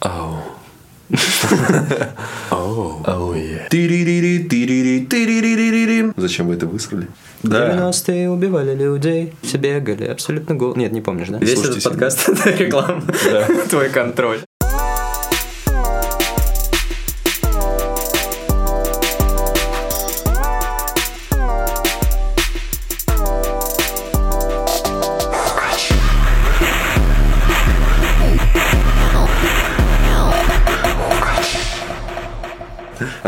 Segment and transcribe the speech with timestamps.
[0.00, 0.38] Оу.
[2.50, 3.02] Оу.
[3.06, 3.34] Оу.
[6.16, 7.08] Зачем вы это высрали?
[7.42, 10.74] В 90-е убивали людей, все бегали, абсолютно гол.
[10.76, 11.38] Нет, не помнишь, да?
[11.38, 13.02] Весь Слушайте этот подкаст это реклама.
[13.70, 14.40] Твой контроль.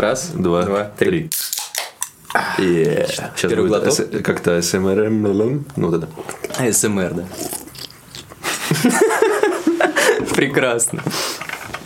[0.00, 1.28] Раз, Два, два, три.
[2.56, 3.06] Е.
[3.06, 4.22] Сейчас Первый будет глоток.
[4.24, 5.66] как-то СМРМ.
[5.76, 6.72] Ну вот это.
[6.72, 7.24] СМР, да.
[10.34, 11.02] Прекрасно.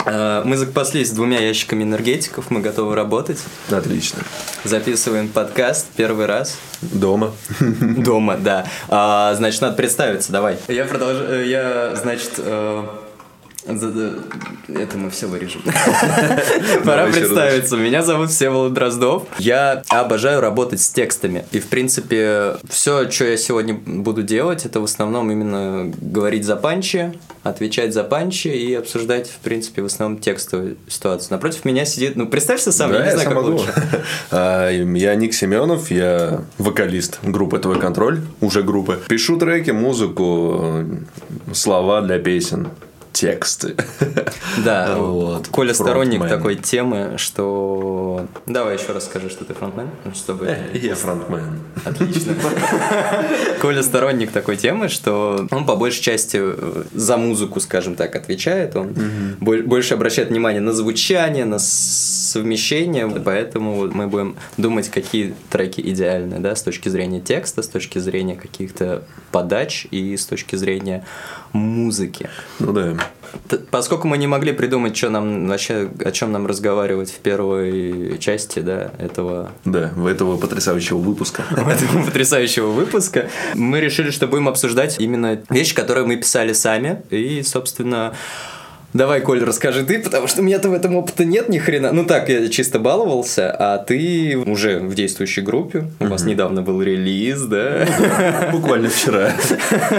[0.06, 3.42] А, Мы запаслись двумя ящиками энергетиков, мы готовы работать.
[3.68, 4.22] Отлично.
[4.62, 6.56] Записываем подкаст первый раз.
[6.82, 7.32] Дома.
[7.58, 8.64] Дома, да.
[8.88, 10.58] А, значит, надо представиться, давай.
[10.68, 11.48] Я продолжаю.
[11.48, 12.84] Я, значит, э,
[13.66, 15.62] это мы все вырежем.
[16.84, 17.76] Пора представиться.
[17.76, 19.26] Меня зовут Всеволод Дроздов.
[19.38, 21.44] Я обожаю работать с текстами.
[21.52, 26.56] И, в принципе, все, что я сегодня буду делать, это в основном именно говорить за
[26.56, 31.28] панчи, отвечать за панчи и обсуждать, в принципе, в основном текстовую ситуацию.
[31.30, 32.16] Напротив меня сидит...
[32.16, 33.52] Ну, представься сам, я не знаю, как могу.
[33.52, 33.72] лучше.
[34.30, 39.00] А, Я Ник Семенов, я вокалист группы «Твой контроль», уже группы.
[39.08, 40.84] Пишу треки, музыку,
[41.52, 42.68] слова для песен,
[43.14, 43.76] тексты.
[44.64, 45.48] Да, Вот.
[45.48, 46.38] Коля сторонник Фронтмен.
[46.38, 48.26] такой темы, что...
[48.46, 50.54] Давай еще раз скажи, что ты фронтмен, ну, чтобы...
[50.74, 51.60] Я фронтмен.
[51.84, 52.34] Отлично.
[53.60, 58.74] Коля сторонник такой темы, что он по большей части э, за музыку, скажем так, отвечает.
[58.76, 58.94] Он
[59.40, 63.08] боль- больше обращает внимание на звучание, на совмещение.
[63.08, 68.34] Поэтому мы будем думать, какие треки идеальны, да, с точки зрения текста, с точки зрения
[68.34, 71.04] каких-то подач и с точки зрения
[71.52, 72.28] музыки.
[72.58, 72.96] Ну да.
[73.70, 78.60] Поскольку мы не могли придумать, что нам вообще, о чем нам разговаривать в первой части,
[78.60, 81.44] да, этого Да, в этого потрясающего выпуска.
[81.50, 87.02] этого потрясающего выпуска, мы решили, что будем обсуждать именно вещи, которые мы писали сами.
[87.10, 88.14] И, собственно,
[88.94, 91.92] давай, Коль, расскажи ты, потому что у меня-то в этом опыта нет ни хрена.
[91.92, 95.90] Ну так, я чисто баловался, а ты уже в действующей группе.
[96.00, 97.86] У вас недавно был релиз, да?
[98.52, 99.34] Буквально вчера.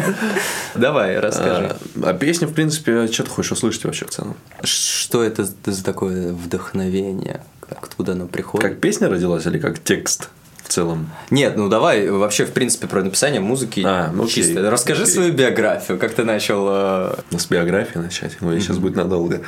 [0.76, 1.76] Давай, расскажи.
[2.02, 4.36] А, а песня, в принципе, что ты хочешь услышать вообще в целом?
[4.64, 7.42] Что это за такое вдохновение?
[7.70, 8.68] Откуда оно приходит?
[8.68, 10.30] Как песня родилась или как текст
[10.66, 11.10] в целом?
[11.30, 14.44] Нет, ну давай вообще, в принципе, про написание музыки А, ну окей.
[14.44, 14.70] чисто.
[14.70, 15.14] Расскажи Окей.
[15.14, 16.66] свою биографию, как ты начал...
[16.70, 18.38] э, С биографии начать?
[18.42, 19.42] Ой, сейчас будет надолго.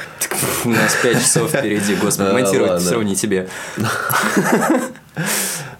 [0.66, 3.48] У нас 5 часов впереди, господи, А, монтировать все равно не тебе.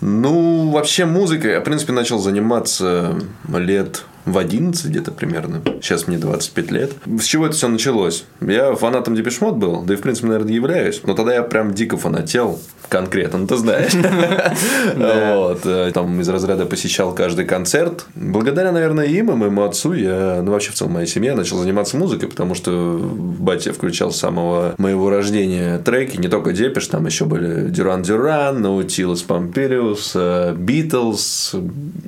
[0.02, 3.16] Ну, вообще музыкой я, в принципе, начал заниматься
[3.48, 5.62] лет в 11 где-то примерно.
[5.82, 6.92] Сейчас мне 25 лет.
[7.20, 8.26] С чего это все началось?
[8.42, 11.02] Я фанатом Depeche Mode был, да и, в принципе, наверное, являюсь.
[11.04, 12.60] Но тогда я прям дико фанател.
[12.90, 13.92] Конкретно, ну, ты знаешь.
[14.96, 15.62] Вот.
[15.66, 18.06] э, Там из разряда посещал каждый концерт.
[18.16, 21.98] Благодаря, наверное, им и моему отцу я, ну, вообще, в целом, моя семья начала заниматься
[21.98, 26.18] музыкой, потому что батя включал с самого моего рождения треки.
[26.18, 30.16] Не только Depeche, там еще были Duran Duran, Наутилус Помпилиус,
[30.56, 31.56] Битлз.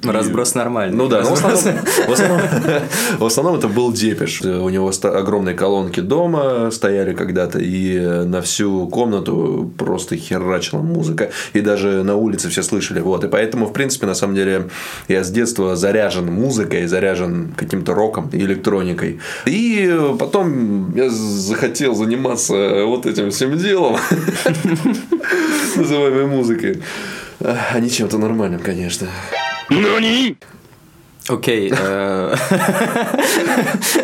[0.04, 0.96] Разброс нормальный.
[0.98, 2.42] Ну да, Разброс- основном, в основном-
[3.20, 4.42] в основном это был Депеш.
[4.42, 11.30] У него огромные колонки дома стояли когда-то, и на всю комнату просто херачила музыка.
[11.54, 13.00] И даже на улице все слышали.
[13.00, 13.24] Вот.
[13.24, 14.70] И поэтому, в принципе, на самом деле,
[15.08, 19.20] я с детства заряжен музыкой, заряжен каким-то роком и электроникой.
[19.46, 23.98] И потом я захотел заниматься вот этим всем делом,
[25.76, 26.82] называемой музыкой.
[27.42, 29.08] А не чем-то нормальным, конечно.
[31.30, 31.72] Окей.
[31.72, 32.36] э,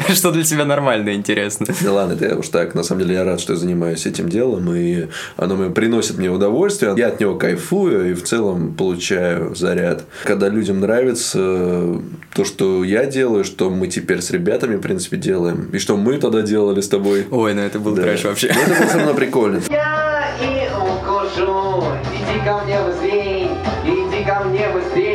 [0.14, 1.66] Что для тебя нормально, интересно?
[1.82, 2.76] Да ладно, это уж так.
[2.76, 6.30] На самом деле я рад, что я занимаюсь этим делом, и оно мне приносит мне
[6.30, 6.94] удовольствие.
[6.98, 10.04] Я от него кайфую и в целом получаю заряд.
[10.24, 12.00] Когда людям нравится
[12.36, 16.18] то, что я делаю, что мы теперь с ребятами, в принципе, делаем, и что мы
[16.18, 17.26] тогда делали с тобой.
[17.32, 18.52] Ой, ну это был трэш вообще.
[18.54, 19.62] Ну, это было все равно прикольно.
[19.70, 23.50] Я и укушу, иди ко мне быстрей,
[23.84, 25.15] иди ко мне быстрей.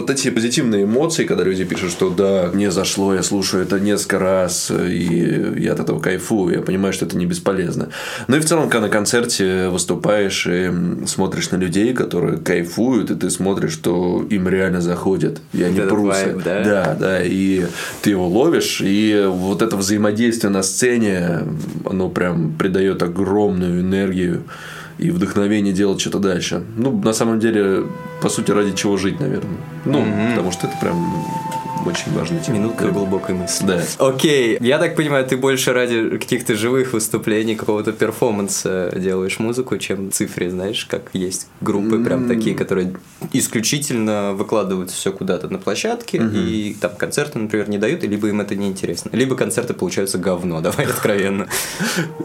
[0.00, 4.18] Вот эти позитивные эмоции, когда люди пишут, что да, мне зашло, я слушаю это несколько
[4.18, 7.90] раз, и я от этого кайфую, я понимаю, что это не бесполезно.
[8.26, 10.72] Ну и в целом, когда на концерте выступаешь и
[11.06, 16.42] смотришь на людей, которые кайфуют, и ты смотришь, что им реально заходит, и они вайб,
[16.42, 16.64] да?
[16.64, 17.66] Да, да, и
[18.00, 21.40] ты его ловишь, и вот это взаимодействие на сцене,
[21.84, 24.44] оно прям придает огромную энергию
[25.00, 26.62] и вдохновение делать что-то дальше.
[26.76, 27.84] Ну, на самом деле,
[28.20, 29.56] по сути, ради чего жить, наверное.
[29.84, 30.96] Ну, потому что это прям
[31.86, 32.58] очень тема.
[32.58, 33.66] Минутка глубокой мысли.
[33.66, 33.82] Да.
[33.98, 40.10] Окей, я так понимаю, ты больше ради каких-то живых выступлений, какого-то перформанса делаешь музыку, чем
[40.12, 42.94] цифре, знаешь, как есть группы прям такие, которые
[43.32, 48.40] исключительно выкладывают все куда-то на площадке, и там концерты, например, не дают, и либо им
[48.40, 51.48] это не интересно, либо концерты получаются говно, давай откровенно.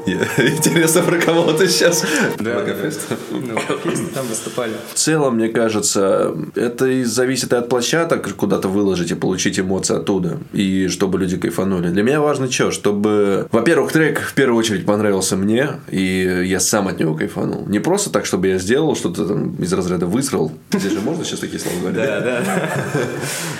[0.05, 2.05] Интересно, про кого ты сейчас?
[2.39, 4.73] Ну, песни там выступали.
[4.93, 10.39] В целом, мне кажется, это и зависит от площадок, куда-то выложить и получить эмоции оттуда.
[10.53, 11.89] И чтобы люди кайфанули.
[11.89, 12.71] Для меня важно что?
[12.71, 17.65] Чтобы, во-первых, трек в первую очередь понравился мне, и я сам от него кайфанул.
[17.67, 20.51] Не просто так, чтобы я сделал что-то там из разряда высрал.
[20.71, 22.01] Здесь же можно сейчас такие слова говорить?
[22.01, 22.69] Да, да.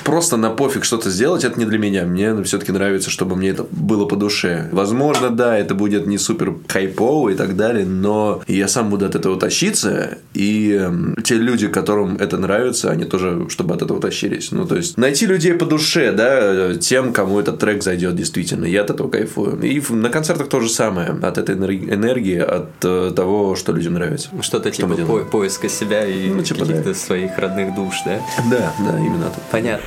[0.04, 2.06] Просто на пофиг что-то сделать, это не для меня.
[2.06, 4.70] Мне все-таки нравится, чтобы мне это было по душе.
[4.72, 9.16] Возможно, да, это будет не супер хайпово и так далее, но я сам буду от
[9.16, 14.52] этого тащиться, и эм, те люди, которым это нравится, они тоже, чтобы от этого тащились.
[14.52, 15.75] Ну, то есть, найти людей по душе,
[16.12, 18.66] да, тем, кому этот трек зайдет действительно.
[18.66, 19.60] Я от этого кайфую.
[19.62, 21.10] И на концертах то же самое.
[21.22, 24.30] От этой энер- энергии, от э, того, что людям нравится.
[24.42, 26.96] Что-то Что типа по- поиска себя и Ну, типа, каких-то да.
[26.96, 28.20] своих родных душ, да?
[28.50, 29.32] Да, да, именно.
[29.52, 29.86] Понятно.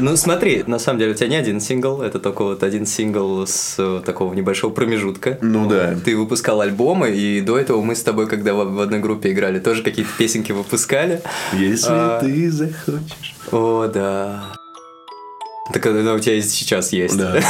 [0.00, 3.46] Ну смотри, на самом деле у тебя не один сингл, это только вот один сингл
[3.46, 5.38] с э, такого небольшого промежутка.
[5.42, 5.94] Ну да.
[6.04, 9.58] Ты выпускал альбомы, и до этого мы с тобой, когда в в одной группе играли,
[9.58, 11.22] тоже какие-то песенки выпускали.
[11.52, 12.20] Если А.
[12.20, 13.34] ты захочешь.
[13.52, 14.44] О, да.
[15.72, 17.16] Так это у тебя и сейчас есть.
[17.16, 17.40] Да.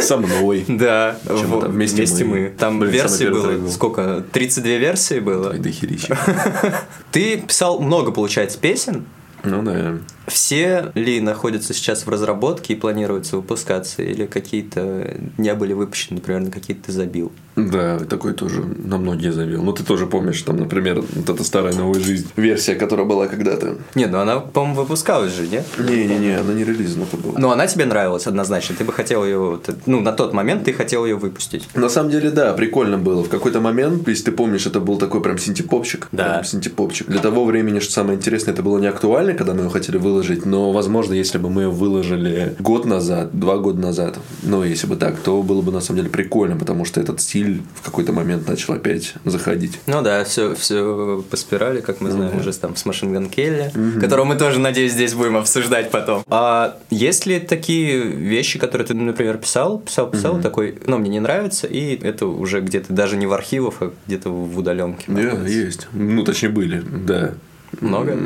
[0.00, 0.64] Со мной.
[0.68, 1.68] Да, во- это?
[1.68, 2.52] Вместе мы.
[2.58, 3.70] Там Блин, первый было был.
[3.70, 4.24] сколько?
[4.32, 5.50] 32 версии было.
[5.50, 5.62] Ой.
[7.12, 9.06] Ты писал много, получается, песен.
[9.42, 9.98] Ну да.
[10.26, 16.42] Все ли находятся сейчас в разработке и планируются выпускаться, или какие-то не были выпущены, например,
[16.42, 17.32] на какие-то ты забил?
[17.56, 19.62] Да, такой тоже на многие завел.
[19.62, 23.78] Ну, ты тоже помнишь, там, например, вот эта старая новая жизнь версия, которая была когда-то.
[23.94, 25.64] Не, ну она, по-моему, выпускалась же, нет?
[25.78, 27.38] Не-не-не, она не релизна была.
[27.38, 28.76] Но она тебе нравилась однозначно.
[28.76, 31.66] Ты бы хотел ее, ну, на тот момент ты хотел ее выпустить.
[31.74, 33.24] На самом деле, да, прикольно было.
[33.24, 36.08] В какой-то момент, если ты помнишь, это был такой прям синтепопчик.
[36.12, 36.24] Да.
[36.24, 37.06] Прям синтепопчик.
[37.06, 40.15] Для того времени, что самое интересное, это было не актуально, когда мы его хотели выложить,
[40.44, 44.96] но, возможно, если бы мы ее выложили год назад, два года назад, ну, если бы
[44.96, 48.48] так, то было бы на самом деле прикольно, потому что этот стиль в какой-то момент
[48.48, 49.80] начал опять заходить.
[49.86, 53.72] Ну да, все, все по спирали, как мы знаем, уже там с Машин Ган Келли,
[54.00, 56.22] которого мы тоже, надеюсь, здесь будем обсуждать потом.
[56.28, 61.20] А есть ли такие вещи, которые ты, например, писал, писал, писал, такой, ну, мне не
[61.20, 65.04] нравится, и это уже где-то даже не в архивах, а где-то в удаленке.
[65.08, 65.88] Да, есть.
[65.92, 67.34] Ну, точнее, были, да.
[67.80, 68.16] Много?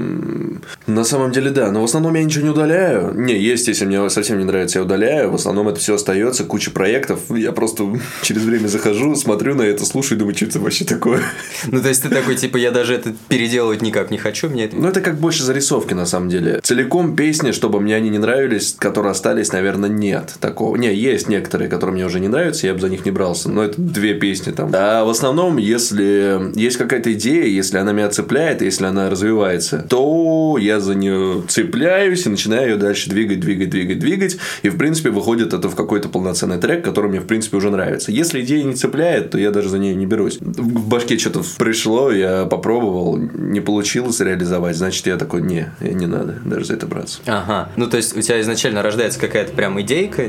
[0.86, 1.70] На самом деле, да.
[1.70, 3.12] Но в основном я ничего не удаляю.
[3.14, 5.30] Не, есть, если мне совсем не нравится, я удаляю.
[5.30, 7.20] В основном это все остается, куча проектов.
[7.30, 7.84] Я просто
[8.22, 11.22] через время захожу, смотрю на это, слушаю и думаю, что это вообще такое.
[11.66, 14.76] Ну, то есть ты такой, типа, я даже это переделывать никак не хочу, мне это...
[14.76, 16.60] Ну, это как больше зарисовки, на самом деле.
[16.62, 20.76] Целиком песни, чтобы мне они не нравились, которые остались, наверное, нет такого.
[20.76, 23.50] Не, есть некоторые, которые мне уже не нравятся, я бы за них не брался.
[23.50, 24.70] Но это две песни там.
[24.74, 30.56] А в основном, если есть какая-то идея, если она меня цепляет, если она развивается, то
[30.58, 34.38] я за нее цепляюсь и начинаю ее дальше двигать, двигать, двигать, двигать.
[34.62, 38.12] И, в принципе, выходит это в какой-то полноценный трек, который мне, в принципе, уже нравится.
[38.12, 40.38] Если идея не цепляет, то я даже за нее не берусь.
[40.40, 46.38] В башке что-то пришло, я попробовал, не получилось реализовать, значит, я такой, не, не надо
[46.44, 47.20] даже за это браться.
[47.26, 47.70] Ага.
[47.76, 50.28] Ну, то есть у тебя изначально рождается какая-то прям идейка.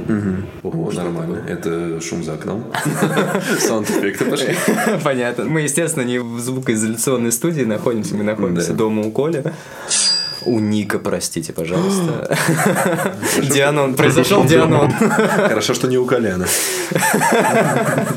[0.63, 1.44] О, нормально.
[1.48, 2.71] Это шум за окном.
[3.60, 4.55] Саунд-эффекты пошли.
[5.03, 5.46] Понятно.
[5.46, 9.53] Мы, естественно, не в звукоизоляционной студии находимся, мы находимся дома у Коля.
[10.43, 12.38] У Ника, простите, пожалуйста.
[13.41, 13.95] Дианон.
[13.95, 14.91] Произошел Дианон.
[14.91, 16.48] Хорошо, что не у Коляна.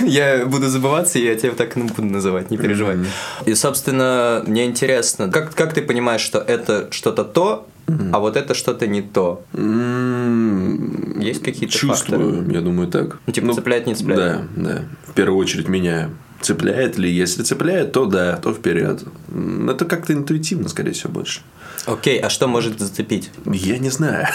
[0.00, 2.96] Я буду забываться, и я тебя так и буду называть, не переживай.
[3.44, 7.66] И, собственно, мне интересно, как, как ты понимаешь, что это что-то то,
[8.12, 9.42] а вот это что-то не то?
[11.22, 12.54] Есть какие-то Чувствую, факторы?
[12.54, 13.18] я думаю, так.
[13.26, 14.40] Ну, типа, цепляет, не цепляет?
[14.56, 14.84] Да, да.
[15.06, 17.10] В первую очередь меня цепляет ли?
[17.10, 19.02] Если цепляет, то да, то вперед.
[19.68, 21.40] Это как-то интуитивно, скорее всего, больше.
[21.86, 23.30] Окей, а что может зацепить?
[23.46, 24.26] Я не знаю.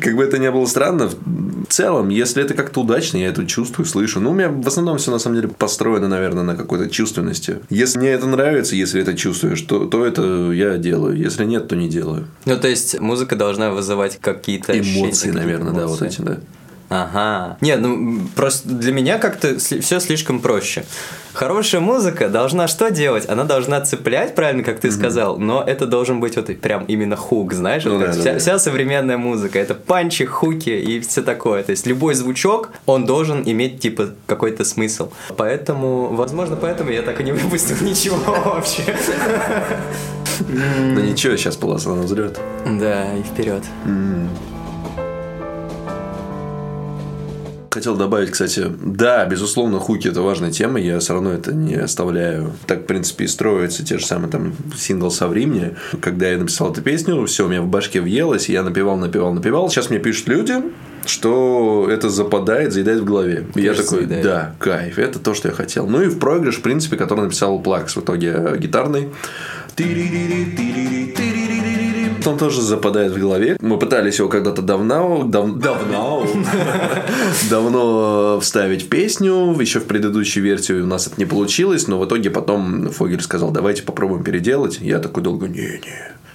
[0.00, 3.84] Как бы это ни было странно, в целом, если это как-то удачно, я это чувствую,
[3.86, 4.20] слышу.
[4.20, 7.58] Ну, у меня в основном все на самом деле построено, наверное, на какой-то чувственности.
[7.68, 11.16] Если мне это нравится, если это чувствуешь, то, то это я делаю.
[11.16, 12.26] Если нет, то не делаю.
[12.46, 16.38] Ну, то есть, музыка должна вызывать какие-то Эмоции, наверное, да, вот эти, да.
[16.88, 17.58] Ага.
[17.60, 20.84] Не, ну просто для меня как-то все слишком проще.
[21.34, 23.28] Хорошая музыка должна что делать?
[23.28, 27.52] Она должна цеплять, правильно, как ты сказал, но это должен быть вот прям именно хук,
[27.52, 27.84] знаешь?
[27.84, 28.38] Ну Вот да, вся, да.
[28.38, 31.62] вся современная музыка это панчи, хуки и все такое.
[31.62, 35.10] То есть любой звучок, он должен иметь типа какой-то смысл.
[35.36, 38.82] Поэтому, возможно, поэтому я так и не выпустил ничего вообще.
[40.48, 42.40] Ну ничего, сейчас полоса на взлет.
[42.66, 43.62] Да, и вперед.
[47.78, 52.52] Хотел добавить, кстати, да, безусловно, хуки это важная тема, я все равно это не оставляю.
[52.66, 55.76] Так, в принципе, и строятся те же самые там сингл «Соври мне».
[56.00, 59.70] Когда я написал эту песню, все у меня в башке въелось, я напевал, напевал, напевал.
[59.70, 60.54] Сейчас мне пишут люди,
[61.06, 63.46] что это западает, заедает в голове.
[63.54, 64.24] И я такой, заедает.
[64.24, 65.86] да, кайф, это то, что я хотел.
[65.86, 69.10] Ну и в проигрыш, в принципе, который написал Плакс в итоге э, гитарный.
[72.28, 73.56] Он тоже западает в голове.
[73.60, 76.26] Мы пытались его когда-то давно, дав- давно,
[77.50, 79.56] давно вставить в песню.
[79.58, 83.50] Еще в предыдущей версии у нас это не получилось, но в итоге потом Фогель сказал,
[83.50, 84.78] давайте попробуем переделать.
[84.80, 85.80] Я такой долго, не,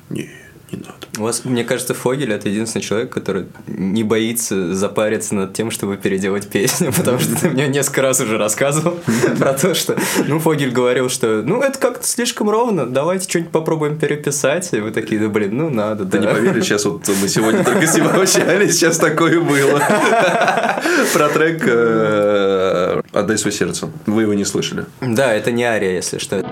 [0.10, 0.30] не, не,
[0.74, 0.94] не надо.
[1.18, 5.98] У вас, мне кажется, Фогель это единственный человек, который не боится запариться над тем, чтобы
[5.98, 9.00] переделать песню, потому что ты мне несколько раз уже рассказывал
[9.40, 9.96] про то, что,
[10.28, 14.92] ну, Фогель говорил, что, ну, это как-то слишком ровно, давайте что-нибудь попробуем переписать, и вы
[14.92, 16.34] такие, да, блин, ну, надо, Ты не да.
[16.34, 19.80] поверишь, сейчас вот мы сегодня только с ним общались, сейчас такое было.
[21.14, 23.90] Про трек э, «Отдай свое сердце».
[24.06, 24.86] Вы его не слышали.
[25.02, 26.44] Да, это не ария, если что.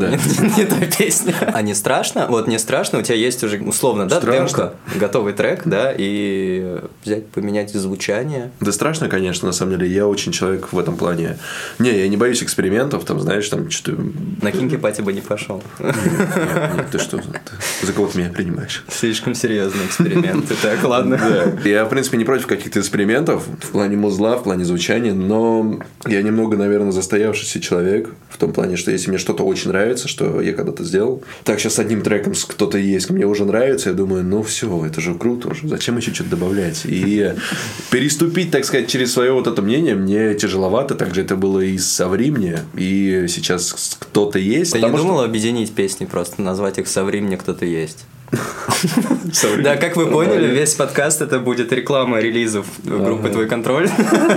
[0.00, 0.10] Да.
[0.56, 1.34] Не та песня.
[1.52, 2.26] А не страшно?
[2.28, 7.26] Вот не страшно, у тебя есть уже условно, да, демка, готовый трек, да, и взять,
[7.28, 8.50] поменять звучание.
[8.60, 9.92] Да страшно, конечно, на самом деле.
[9.92, 11.38] Я очень человек в этом плане.
[11.78, 14.00] Не, я не боюсь экспериментов, там, знаешь, там что-то...
[14.42, 15.62] На кинки пати бы не пошел.
[15.78, 15.94] Нет,
[16.76, 17.18] нет, ты что?
[17.18, 18.84] Ты за кого ты меня принимаешь?
[18.88, 20.46] Слишком серьезный эксперимент.
[20.62, 21.18] Так, ладно.
[21.18, 21.68] Да.
[21.68, 26.22] Я, в принципе, не против каких-то экспериментов в плане музла, в плане звучания, но я
[26.22, 30.52] немного, наверное, застоявшийся человек в том плане, что если мне что-то очень нравится, что я
[30.52, 34.42] когда-то сделал, так сейчас одним треком с кто-то есть, мне уже нравится, я думаю, ну
[34.42, 36.82] все, это же круто уже, зачем еще что-то добавлять?
[36.84, 37.34] И
[37.90, 42.08] переступить, так сказать, через свое вот это мнение мне тяжеловато, также это было и со
[42.08, 44.72] времени, и сейчас кто-то есть.
[44.72, 48.04] Ты не потому что- думал объединить песни, просто назвать их «Соври мне кто-то есть»?
[49.32, 49.64] Со времени.
[49.64, 53.88] Да, как вы поняли, весь подкаст это будет реклама релизов группы «Твой контроль».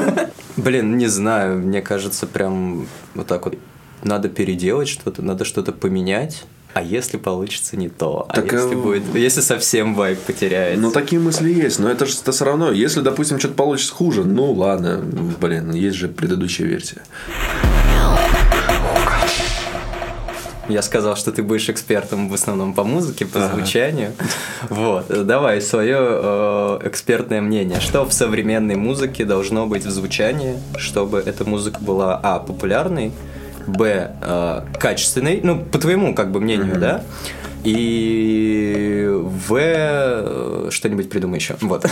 [0.58, 3.56] Блин, не знаю, мне кажется, прям вот так вот
[4.04, 6.46] надо переделать что-то, надо что-то поменять.
[6.74, 8.26] А если получится не то?
[8.28, 10.82] А Так, если э, будет, если совсем вайп потеряется?
[10.82, 12.72] Ну, такие мысли есть, но это же все равно.
[12.72, 15.00] Если, допустим, что-то получится хуже, ну ладно,
[15.40, 17.04] блин, есть же предыдущая версия.
[20.70, 24.14] Я сказал, что ты будешь экспертом в основном по музыке, по звучанию.
[24.70, 27.82] Вот, давай свое э, экспертное мнение.
[27.82, 33.12] Что в современной музыке должно быть в звучании, чтобы эта музыка была а популярной,
[33.68, 37.04] б э, качественной, ну по твоему как бы мнению, да,
[37.64, 41.56] и в э, что-нибудь придумай еще.
[41.62, 41.86] Вот.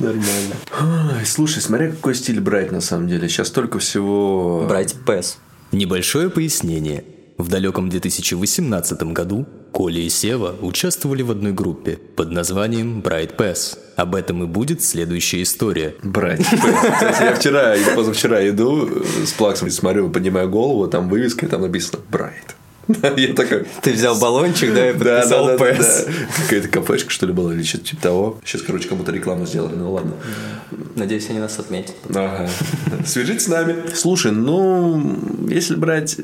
[0.00, 0.54] Нормально.
[0.80, 3.28] Ай, слушай, смотри, какой стиль брать на самом деле.
[3.28, 4.66] Сейчас только всего...
[4.68, 5.38] Брать пэс.
[5.70, 7.04] Небольшое пояснение.
[7.38, 13.78] В далеком 2018 году Коля и Сева участвовали в одной группе под названием Bright Pass.
[13.94, 15.94] Об этом и будет следующая история.
[16.02, 16.46] Брать.
[16.46, 18.88] Кстати, я вчера позавчера иду
[19.26, 22.55] с плаксом, смотрю, поднимаю голову, там вывеска, там написано Брайт.
[22.88, 23.66] Я такой...
[23.82, 25.56] Ты взял баллончик, да, и подписал да.
[25.56, 28.40] Какая-то кафешка, что ли, была, или что-то типа того.
[28.44, 30.12] Сейчас, короче, кому-то рекламу сделали, ну ладно.
[30.94, 31.96] Надеюсь, они нас отметят.
[32.08, 32.48] Ага.
[33.04, 33.76] Свяжитесь с нами.
[33.94, 36.18] Слушай, ну, если брать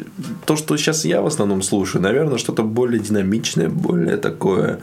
[0.47, 4.81] то, что сейчас я в основном слушаю, наверное, что-то более динамичное, более такое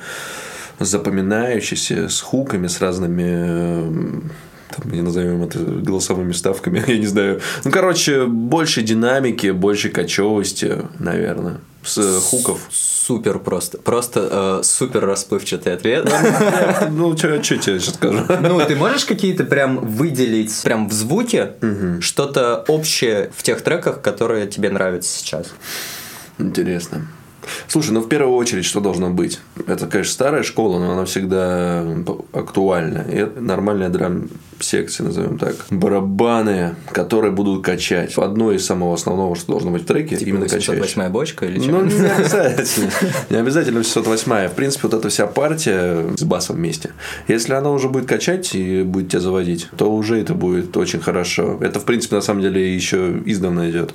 [0.80, 4.22] запоминающееся, с хуками, с разными э,
[4.76, 7.42] там, не назовем это голосовыми ставками, я не знаю.
[7.64, 12.62] Ну, короче, больше динамики, больше кочевости, наверное, с хуков.
[12.70, 13.80] Супер просто.
[13.80, 16.08] Просто э, супер расплывчатый ответ.
[16.92, 18.26] Ну, что тебе сейчас скажу?
[18.42, 21.54] Ну, ты можешь какие-то прям выделить прям в звуке
[22.02, 25.48] что-то общее в тех треках, которые тебе нравятся сейчас?
[26.38, 27.08] Интересно.
[27.68, 29.40] Слушай, ну в первую очередь, что должно быть?
[29.68, 31.84] Это, конечно, старая школа, но она всегда
[32.34, 33.06] актуальна.
[33.10, 34.30] И это нормальная драм
[34.64, 35.56] секции, назовем так.
[35.70, 38.18] Барабаны, которые будут качать.
[38.18, 40.80] Одно из самого основного, что должно быть в треке, Типа именно качающее.
[40.80, 41.72] 808 бочка или что?
[41.72, 42.92] Ну, не обязательно.
[43.30, 44.48] Не обязательно 608.
[44.50, 46.92] В принципе, вот эта вся партия с басом вместе.
[47.28, 51.58] Если она уже будет качать и будет тебя заводить, то уже это будет очень хорошо.
[51.62, 53.94] Это, в принципе, на самом деле еще издавна идет.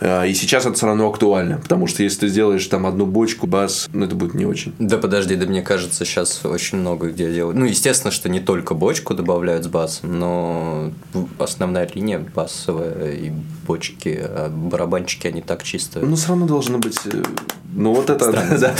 [0.00, 1.58] А, И сейчас это все равно актуально.
[1.58, 4.74] Потому что если ты сделаешь там одну бочку, бас, ну, это будет не очень.
[4.78, 7.56] Да подожди, да мне кажется, сейчас очень много где делают.
[7.56, 10.90] Ну, естественно, что не только бочку добавляют с басом, но
[11.38, 13.30] основная линия басовая и
[13.66, 16.00] бочки, а барабанчики, они так чисто...
[16.00, 17.00] Ну, все равно должно быть...
[17.76, 18.30] Ну, вот это...
[18.60, 18.74] да.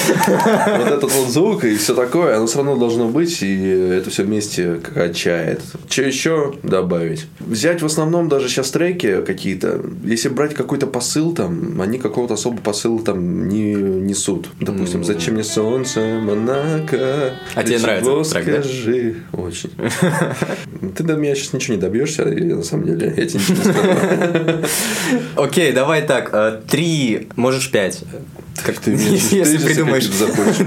[0.78, 4.22] Вот этот вот звук и все такое, оно все равно должно быть, и это все
[4.22, 5.60] вместе качает.
[5.88, 7.26] Что еще добавить?
[7.40, 12.60] Взять в основном даже сейчас треки какие-то, если брать какой-то посыл там, они какого-то особого
[12.60, 14.48] посыла там не несут.
[14.60, 18.62] Допустим, «Зачем мне солнце, Монако?» А тебе нравится трек, да?
[18.62, 19.16] скажи.
[19.32, 19.70] Очень.
[20.96, 23.12] Ты до меня сейчас ничего не добьешься, на самом деле.
[23.16, 24.64] Я тебе ничего не скажу.
[25.36, 28.02] Окей, давай так, э, три, можешь пять.
[28.62, 30.08] Как ты мне если тезисы придумаешь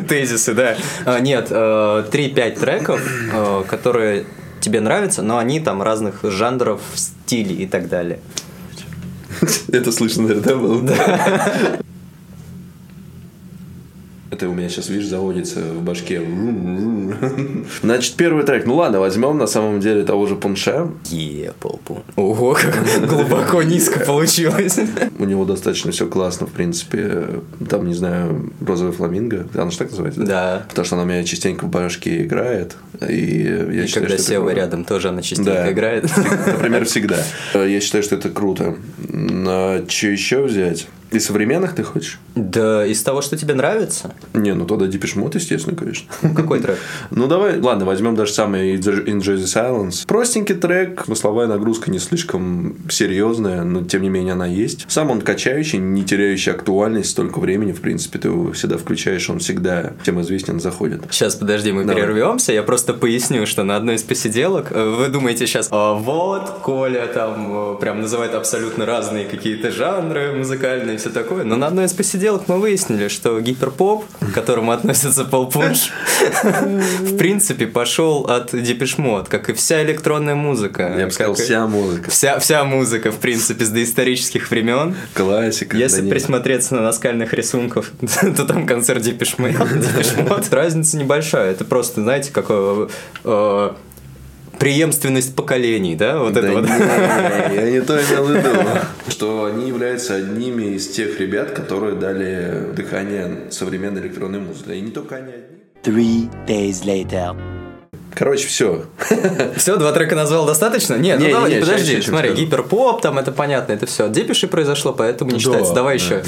[0.09, 0.77] тезисы, да.
[1.05, 3.01] А, Нет, э, три-пять треков,
[3.31, 4.25] э, которые
[4.59, 8.19] тебе нравятся, но они там разных жанров, стилей и так далее.
[9.71, 11.81] Это слышно, наверное, да, было?
[14.29, 16.21] Это у меня сейчас, видишь, заводится в башке.
[17.81, 18.65] Значит, первый трек.
[18.65, 20.89] Ну ладно, возьмем на самом деле того же Пунша.
[21.09, 22.03] Е, полпу.
[22.15, 24.79] Ого, как глубоко низко получилось.
[25.19, 27.25] У него достаточно все классно, в принципе.
[27.69, 29.47] Там, не знаю, розовый фламинго.
[29.53, 30.21] Она же так называется?
[30.21, 30.65] Да.
[30.69, 32.75] Потому что она у меня частенько в башке играет.
[33.07, 35.71] И я И считаю, когда Сева рядом, тоже она частенько Да.
[35.71, 36.05] играет.
[36.47, 37.17] Например, всегда.
[37.53, 38.75] Я считаю, что это круто.
[39.07, 40.87] Что еще взять?
[41.11, 42.19] Из современных ты хочешь?
[42.35, 44.13] Да, из того, что тебе нравится.
[44.33, 46.07] Не, ну тогда Depeche Mode, естественно, конечно.
[46.35, 46.77] Какой трек?
[47.09, 50.05] Ну давай, ладно, возьмем даже самый In Jersey Silence.
[50.05, 54.85] Простенький трек, смысловая нагрузка не слишком серьезная, но тем не менее она есть.
[54.87, 59.39] Сам он качающий, не теряющий актуальность столько времени, в принципе, ты его всегда включаешь, он
[59.39, 61.01] всегда тем известен, заходит.
[61.11, 62.03] Сейчас, подожди, мы Давай.
[62.03, 62.51] прервемся.
[62.53, 67.07] Я просто поясню, что на одной из посиделок э, вы думаете сейчас, «А вот Коля
[67.07, 71.43] там э, прям называет абсолютно разные какие-то жанры музыкальные и все такое.
[71.43, 75.91] Но на одной из посиделок мы выяснили, что гиперпоп, к которому относится Пол Пунш,
[76.43, 78.53] в принципе пошел от
[78.97, 80.95] Mode, как и вся электронная музыка.
[80.97, 82.09] Я бы сказал, вся музыка.
[82.09, 84.95] Вся, вся музыка, в принципе, с доисторических времен.
[85.13, 85.77] Классика.
[85.77, 87.91] Если присмотреться на наскальных рисунков,
[88.35, 89.03] то там концерт
[90.17, 90.47] Mode.
[90.53, 91.51] Разница небольшая.
[91.51, 92.87] Это просто, знаете, как э,
[93.23, 93.71] э,
[94.59, 96.19] преемственность поколений, да?
[96.19, 96.63] Вот Да это вот.
[96.63, 98.49] не, я не то имел в виду.
[99.07, 104.75] Что они являются одними из тех ребят, которые дали дыхание современной электронной музыке.
[104.77, 105.57] И не только они одни.
[105.83, 107.35] Three days later.
[108.17, 108.85] Короче, все.
[109.57, 110.95] Все, два трека назвал достаточно?
[110.95, 114.09] Нет, Не, ну не, давай, не, подожди, щас смотри, гиперпоп, там это понятно, это все.
[114.09, 115.75] Депиши произошло, поэтому не считается.
[115.75, 116.23] Давай еще.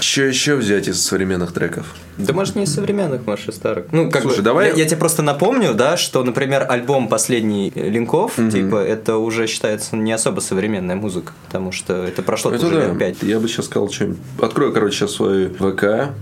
[0.00, 1.86] Что еще взять из современных треков?
[2.16, 3.86] Да может не из современных, может из старых.
[3.90, 8.76] Ну, как Слушай, давай- я, тебе просто напомню, да, что, например, альбом последний Линков, типа,
[8.76, 13.16] это уже считается не особо современная музыка, потому что это прошло уже лет пять.
[13.22, 14.18] Я бы сейчас сказал что-нибудь.
[14.40, 16.12] Открою, короче, сейчас свой ВК.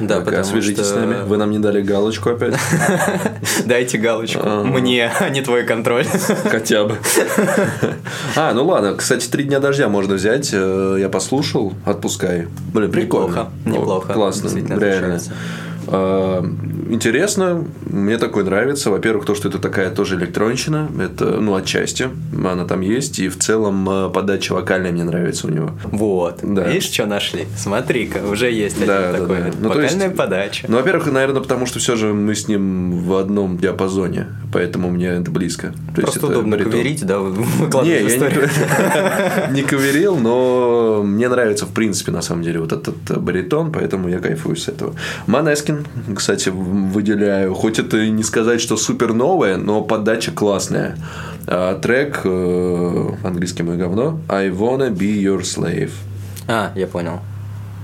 [0.00, 1.16] Да, ВК, потому свяжитесь что- с нами.
[1.26, 2.54] Вы нам не дали галочку опять.
[3.66, 4.64] Дайте галочку Ага.
[4.64, 6.06] мне, а не твой контроль.
[6.50, 6.96] Хотя бы.
[8.36, 8.94] А, ну ладно.
[8.96, 10.50] Кстати, три дня дождя можно взять.
[10.52, 11.74] Э, Я послушал.
[11.84, 12.46] Отпускай.
[12.72, 13.28] Блин, прикольно.
[13.28, 14.12] Неплохо, Ну, неплохо.
[14.12, 14.48] Классно,
[14.78, 15.20] реально.
[15.90, 16.44] А,
[16.90, 18.90] Интересно, мне такое нравится.
[18.90, 23.38] Во-первых, то, что это такая тоже электронщина, это, ну, отчасти, она там есть, и в
[23.38, 25.72] целом э, подача вокальная мне нравится у него.
[25.84, 26.38] Вот.
[26.42, 26.66] Да.
[26.66, 27.46] Видишь, что нашли?
[27.58, 29.36] Смотри-ка, уже есть один Да, да, такой.
[29.38, 29.50] да.
[29.60, 30.66] Ну, Вокальная есть- подача.
[30.68, 35.08] Ну, во-первых, наверное, потому что все же мы с ним в одном диапазоне, поэтому мне
[35.08, 35.68] это близко.
[35.94, 36.72] То есть Просто это удобно баритон.
[36.72, 38.48] коверить, да, Не, выкладывать я историю.
[39.50, 43.72] не, не коверил, но мне нравится, в принципе, на самом деле, вот этот э, баритон,
[43.72, 44.94] поэтому я кайфую с этого.
[45.26, 45.77] Манескин,
[46.16, 47.54] кстати, выделяю.
[47.54, 50.96] Хоть это и не сказать, что супер новое, но подача классная.
[51.46, 55.90] А, трек, э, английский мой говно, I wanna be your slave.
[56.46, 57.20] А, я понял.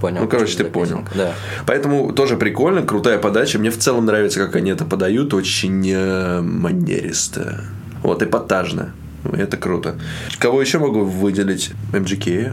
[0.00, 0.22] Понял.
[0.22, 0.98] Ну, короче, ты понял.
[0.98, 1.12] песенка.
[1.14, 1.32] Да.
[1.66, 3.58] Поэтому тоже прикольно, крутая подача.
[3.58, 7.64] Мне в целом нравится, как они это подают, очень э, манеристо.
[8.02, 8.92] Вот, эпатажно.
[9.32, 9.94] Это круто.
[10.38, 11.72] Кого еще могу выделить?
[11.92, 12.52] MGK.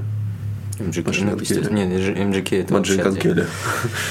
[0.90, 3.04] MGK, нет, MGK это отдельно.
[3.04, 3.46] Канкеля.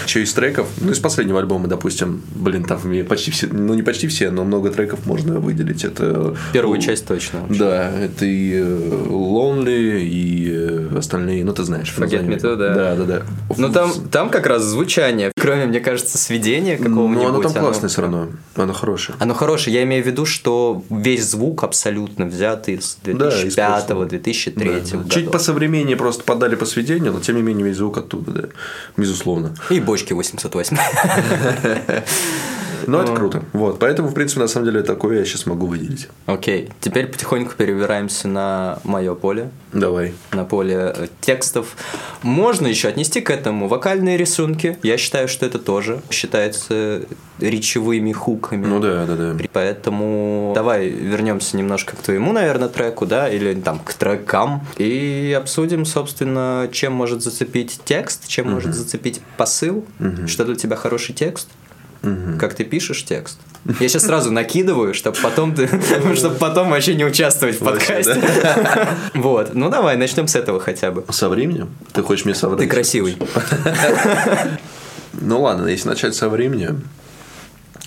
[0.07, 0.69] Че из треков?
[0.81, 4.71] Ну, из последнего альбома, допустим, блин, там почти все, ну не почти все, но много
[4.71, 5.85] треков можно выделить.
[5.85, 7.47] Это Первую часть точно.
[7.49, 9.90] Да, это и э, Lonely,
[11.01, 11.93] остальные, ну ты знаешь.
[11.97, 12.41] Forget Me.
[12.41, 12.75] Too, да.
[12.75, 13.23] Да, да, да.
[13.57, 17.23] Ну там, там как раз звучание, кроме, мне кажется, сведения какого-нибудь.
[17.23, 18.29] Ну, оно там классное все равно.
[18.57, 19.17] Оно хорошее.
[19.21, 19.75] Оно хорошее.
[19.77, 24.07] Я имею в виду, что весь звук абсолютно взят из Да, из 2005 прошлого.
[24.07, 25.11] 2003 Да, да.
[25.11, 28.49] Чуть по современнее просто подали по сведению, но тем не менее весь звук оттуда, да.
[28.97, 29.55] Безусловно.
[29.71, 30.77] И бочки 808.
[32.87, 33.43] Но это круто.
[33.53, 33.79] Вот.
[33.79, 36.09] Поэтому, в принципе, на самом деле, такое я сейчас могу выделить.
[36.27, 39.51] Окей, теперь потихоньку перебираемся на мое поле.
[39.73, 40.15] Давай.
[40.33, 41.77] на поле э, текстов.
[42.23, 44.79] Можно еще отнести к этому вокальные рисунки.
[44.83, 47.03] Я считаю, что это тоже считается
[47.39, 48.67] речевыми хуками.
[48.67, 49.37] Ну да, да, да.
[49.53, 55.85] Поэтому давай вернемся немножко к твоему, наверное, треку, да, или там к трекам, и обсудим,
[55.85, 59.85] собственно, чем может зацепить текст, чем может зацепить посыл,
[60.27, 61.49] что для тебя хороший текст,
[62.39, 63.39] как ты пишешь текст.
[63.79, 65.69] Я сейчас сразу накидываю, чтобы потом ты,
[66.17, 68.17] чтобы потом вообще не участвовать в подкасте.
[69.15, 71.05] Вот, ну давай начнем с этого хотя бы.
[71.11, 71.69] Со временем?
[71.93, 72.61] Ты хочешь мне соврать?
[72.61, 73.17] Ты красивый.
[75.13, 76.81] Ну ладно, если начать со времени,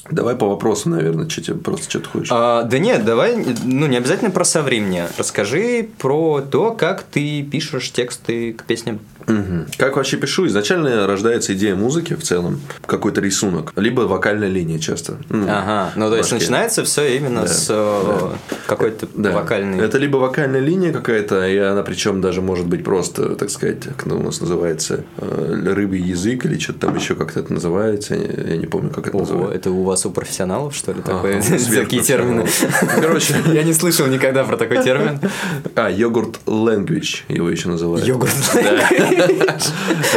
[0.10, 2.30] давай по вопросу, наверное, что тебе просто что ты хочешь.
[2.32, 5.08] А, да нет, давай, ну не обязательно про соври мне.
[5.18, 9.00] Расскажи про то, как ты пишешь тексты к песням.
[9.26, 9.68] Мгм.
[9.78, 10.48] Как вообще пишу?
[10.48, 15.18] Изначально рождается идея музыки в целом, какой-то рисунок, либо вокальная линия часто.
[15.30, 18.30] Ну, Ага, ну то есть начинается все именно Да, с э,
[18.68, 19.32] какой-то Да.
[19.32, 19.80] вокальной.
[19.82, 24.06] Это либо вокальная линия какая-то, и она причем даже может быть просто, так сказать, как
[24.08, 28.16] ну, у нас называется, э, рыбий язык или что-то там еще как-то это называется.
[28.16, 29.56] Я я не помню, как это Ого, называется.
[29.58, 31.42] это у вас у профессионалов, что ли, Ага, такое?
[31.82, 32.46] Такие термины.
[32.96, 33.36] Короче.
[33.54, 35.20] Я не слышал никогда про такой термин.
[35.76, 38.06] А, йогурт language его еще называют.
[38.06, 38.34] Йогурт.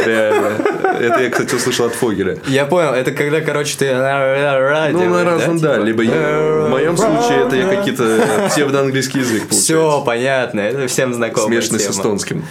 [0.05, 0.51] Реально.
[0.93, 2.39] Это я, кстати, услышал от Фогеля.
[2.47, 3.93] Я понял, это когда, короче, ты...
[3.93, 5.75] Ну, на разном, да.
[5.75, 5.85] типа?
[5.85, 11.79] Либо в моем случае это я какие-то псевдоанглийский язык Все понятно, это всем знакомая Смешанный
[11.79, 12.43] с эстонским.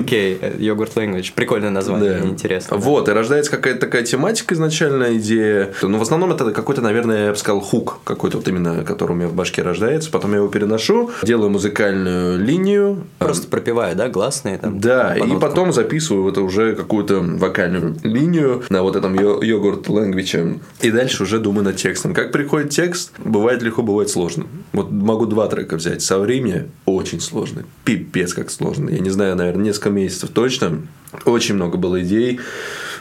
[0.00, 1.32] Окей, э, йогурт language.
[1.34, 2.76] Прикольное название, интересно.
[2.76, 5.72] Вот, и рождается какая-то такая тематика изначально, идея.
[5.82, 9.14] Ну, в основном это какой-то, наверное, я бы сказал, хук какой-то вот именно, который у
[9.14, 10.10] меня в башке рождается.
[10.10, 13.04] Потом я его переношу, делаю музыкальную линию.
[13.18, 14.80] Просто пропиваю, да, гласные там?
[14.80, 20.60] Да, и потом записываю это уже какую-то вокальную линию на вот этом йо- йогурт лэнгвиче.
[20.80, 22.14] И дальше уже думаю над текстом.
[22.14, 24.46] Как приходит текст, бывает легко, бывает сложно.
[24.72, 26.02] Вот могу два трека взять.
[26.02, 27.64] Со времени очень сложно.
[27.84, 28.90] Пипец как сложно.
[28.90, 30.82] Я не знаю, наверное, несколько месяцев точно.
[31.24, 32.40] Очень много было идей.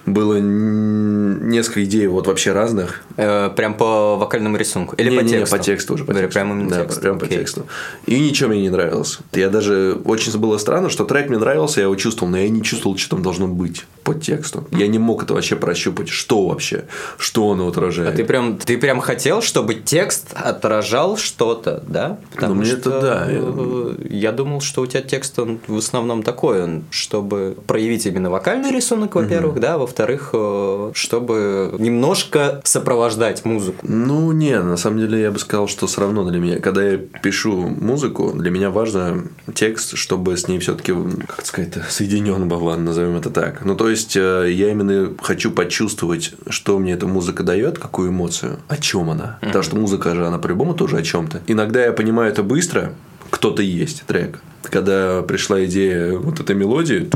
[0.05, 3.03] Было несколько идей вот вообще разных.
[3.15, 4.95] Э, прям по вокальному рисунку?
[4.97, 5.57] Или Не, по не, не, тексту?
[5.57, 6.03] по тексту уже.
[6.03, 6.33] По тексту.
[6.33, 7.01] Прям именно да, тексту.
[7.01, 7.65] прям по тексту.
[8.05, 9.19] И ничего мне не нравилось.
[9.31, 9.97] Я даже...
[10.03, 13.11] Очень было странно, что трек мне нравился, я его чувствовал, но я не чувствовал, что
[13.11, 14.67] там должно быть по тексту.
[14.71, 16.09] Я не мог это вообще прощупать.
[16.09, 16.83] Что вообще?
[17.17, 18.13] Что оно отражает?
[18.13, 22.17] А ты прям, ты прям хотел, чтобы текст отражал что-то, да?
[22.41, 26.23] Ну, мне это да, я- э, Я думал, что у тебя текст, он в основном
[26.23, 33.85] такой, он, чтобы проявить именно вокальный рисунок, во-первых, да, во-вторых, э, чтобы немножко сопровождать музыку.
[33.87, 36.97] Ну, не, на самом деле я бы сказал, что все равно для меня, когда я
[36.97, 40.93] пишу музыку, для меня важно текст, чтобы с ней все-таки,
[41.27, 43.63] как сказать, соединен был, ладно, назовем это так.
[43.63, 48.57] Ну, то есть, э, я именно хочу почувствовать, что мне эта музыка дает, какую эмоцию,
[48.67, 49.37] о чем она.
[49.41, 51.41] Потому что музыка же, она по-любому тоже о чем-то.
[51.45, 52.93] Иногда я понимаю это быстро,
[53.33, 54.39] кто-то есть трек.
[54.61, 57.09] Когда пришла идея вот этой мелодии,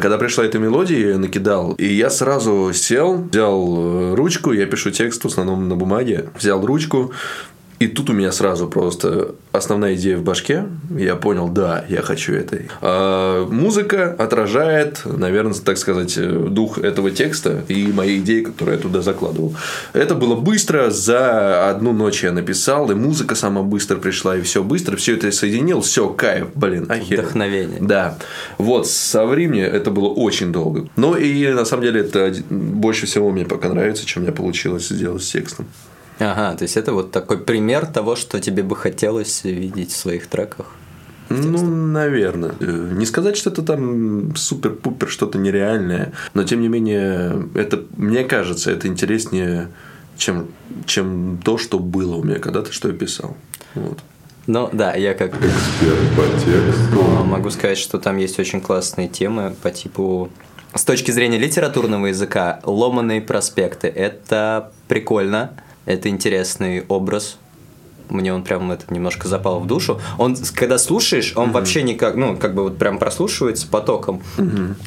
[0.00, 4.92] когда пришла эта мелодия, я накидал, и я сразу сел, взял э, ручку, я пишу
[4.92, 7.12] текст в основном на бумаге, взял ручку,
[7.84, 10.64] и тут у меня сразу просто основная идея в башке.
[10.96, 12.68] Я понял, да, я хочу этой.
[12.80, 18.82] А музыка отражает, наверное, так сказать, э, дух этого текста и мои идеи, которые я
[18.82, 19.54] туда закладывал.
[19.92, 24.62] Это было быстро, за одну ночь я написал, и музыка сама быстро пришла, и все
[24.62, 27.20] быстро, все это я соединил, все, кайф, блин, охер.
[27.20, 27.80] Вдохновение.
[27.82, 28.16] Да.
[28.56, 30.88] Вот, со времени это было очень долго.
[30.96, 35.22] Ну, и на самом деле это больше всего мне пока нравится, чем меня получилось сделать
[35.22, 35.66] с текстом.
[36.18, 40.28] Ага, то есть это вот такой пример того, что тебе бы хотелось видеть в своих
[40.28, 40.66] треках.
[41.28, 42.54] Ну, наверное.
[42.60, 48.24] Э, Не сказать, что это там супер-пупер что-то нереальное, но тем не менее, это, мне
[48.24, 49.70] кажется, это интереснее,
[50.16, 50.48] чем,
[50.86, 53.36] чем то, что было у меня когда-то, что я писал.
[53.74, 53.98] Вот.
[54.46, 60.30] Ну да, я как А, Могу сказать, что там есть очень классные темы по типу...
[60.74, 65.52] С точки зрения литературного языка, ломаные проспекты– это прикольно,
[65.86, 67.38] это интересный образ.
[68.10, 70.00] мне он прям это немножко запал в душу.
[70.18, 74.22] Он, когда слушаешь, он вообще никак, ну, как бы вот прям прослушивается потоком.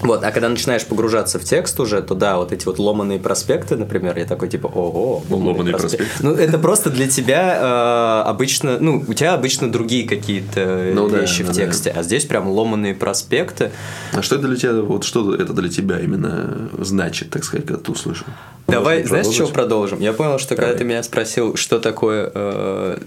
[0.02, 3.76] Вот, а когда начинаешь погружаться в текст уже, то да, вот эти вот ломаные проспекты,
[3.76, 6.22] например, я такой типа, ого, Ломаный проспект.
[6.22, 11.20] Ну, это просто для тебя э, обычно, ну, у тебя обычно другие какие-то Ну да,
[11.20, 11.62] вещи да, в да.
[11.64, 13.72] тексте, а здесь прям ломаные проспекты.
[14.14, 17.82] А что это для тебя, вот что это для тебя именно значит, так сказать, когда
[17.82, 18.28] ты услышал?
[18.68, 20.00] Давай, знаешь, с чего продолжим?
[20.00, 23.00] Я понял, что когда ты меня спросил, что такое э,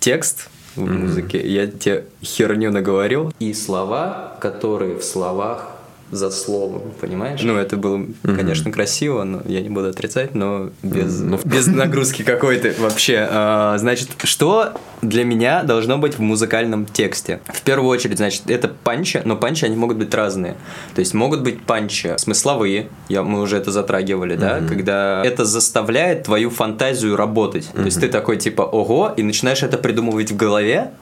[0.00, 3.32] текст в музыке, я тебе херню наговорил.
[3.38, 5.73] И слова, которые в словах
[6.14, 7.40] за словом, понимаешь?
[7.42, 12.22] Ну, это было, конечно, красиво, но я не буду отрицать, но без, Ну, без нагрузки
[12.22, 13.26] какой-то вообще.
[13.30, 14.72] А, значит, что
[15.02, 17.40] для меня должно быть в музыкальном тексте?
[17.46, 20.56] В первую очередь, значит, это панчи, но панчи, они могут быть разные.
[20.94, 26.24] То есть могут быть панчи смысловые, я, мы уже это затрагивали, да, когда это заставляет
[26.24, 27.68] твою фантазию работать.
[27.74, 30.92] То есть ты такой типа ого, и начинаешь это придумывать в голове,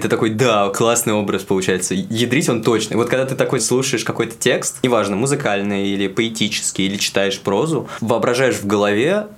[0.00, 1.94] ты такой, да, классный образ получается.
[1.94, 2.96] Ядрить он точный.
[2.96, 8.56] Вот когда ты такой слушаешь какой-то текст, неважно, музыкальный или поэтический, или читаешь прозу, воображаешь
[8.56, 9.28] в голове,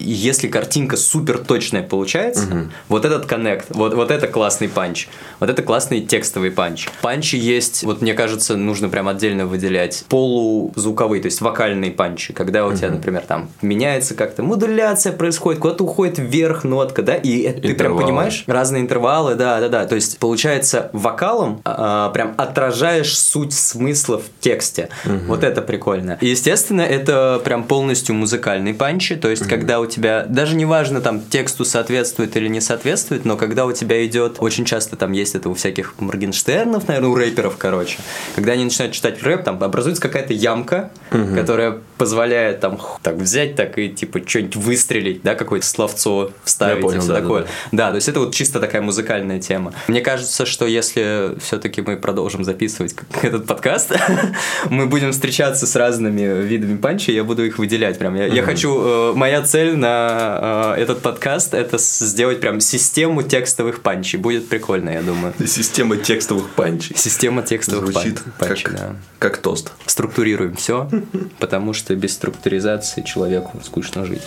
[0.00, 5.08] и если картинка супер точная получается, вот этот коннект, вот, вот это классный панч,
[5.38, 6.88] вот это классный текстовый панч.
[7.02, 12.66] Панчи есть, вот мне кажется, нужно прям отдельно выделять полузвуковые, то есть вокальные панчи, когда
[12.66, 17.60] у тебя, например, там меняется как-то модуляция происходит, куда-то уходит вверх нотка, да, и это
[17.62, 19.86] ты прям понимаешь, разные интервалы, да, да, да.
[19.86, 24.88] То есть, получается, вокалом а, прям отражаешь суть смысла в тексте.
[25.26, 26.18] Вот это прикольно.
[26.20, 29.16] И, естественно, это прям полностью музыкальный панчи.
[29.16, 33.66] То есть, когда у тебя, даже неважно, там, тексту соответствует или не соответствует, но когда
[33.66, 37.98] у тебя идет, очень часто там есть это у всяких Моргенштернов, наверное, у рэперов, короче.
[38.34, 43.76] Когда они начинают читать рэп, там образуется какая-то ямка, которая позволяет там так взять, так
[43.76, 47.42] и типа что-нибудь выстрелить, да, какое-то словцо вставить Я понял, и все да, да, такое.
[47.42, 47.48] да.
[47.72, 49.74] Да, то есть это вот чисто такая музыкальная тема.
[49.86, 53.92] Мне кажется, что если все-таки мы продолжим записывать этот подкаст,
[54.70, 58.14] мы будем встречаться с разными видами панчи, я буду их выделять прям.
[58.14, 63.82] Я, я хочу, э, моя цель на э, этот подкаст это сделать прям систему текстовых
[63.82, 64.18] панчей.
[64.18, 65.34] Будет прикольно, я думаю.
[65.46, 66.96] Система текстовых панчей.
[66.96, 68.96] Система текстовых Звучит пан- панчей, как, да.
[69.18, 69.72] как тост.
[69.84, 70.88] Структурируем все,
[71.38, 74.22] потому что без структуризации человеку скучно жить.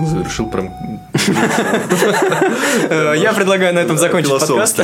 [0.00, 0.70] Завершил прям...
[2.90, 4.80] Э, Я предлагаю на этом закончить подкаст.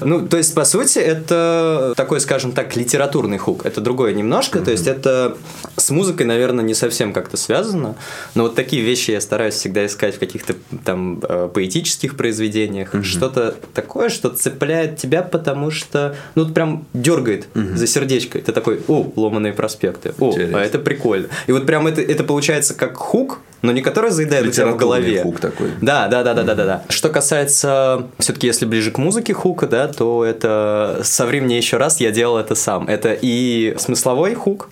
[0.00, 3.64] Ну, то есть, по сути, это такой, скажем так, литературный хук.
[3.64, 4.60] Это другое немножко.
[4.60, 5.36] То есть, это
[5.76, 7.94] с музыкой, наверное, не совсем как-то связано.
[8.34, 10.54] Но вот такие вещи я стараюсь всегда искать в каких-то
[10.84, 12.94] там э, поэтических произведениях.
[13.02, 18.38] Что-то такое, что цепляет тебя, потому что, ну, прям дергает за сердечко.
[18.38, 20.14] Ты такой, о, ломаные проспекты.
[20.18, 21.28] О, а это прикольно.
[21.46, 24.76] И вот прям это, это получается как хук, но не который заедает у тебя в
[24.76, 25.22] голове.
[25.22, 25.70] хук такой.
[25.80, 26.82] Да, да, да, да, да, да, да.
[26.90, 31.98] Что касается, все-таки, если ближе к музыке хука, да, то это соври мне еще раз,
[31.98, 32.86] я делал это сам.
[32.88, 34.68] Это и смысловой хук,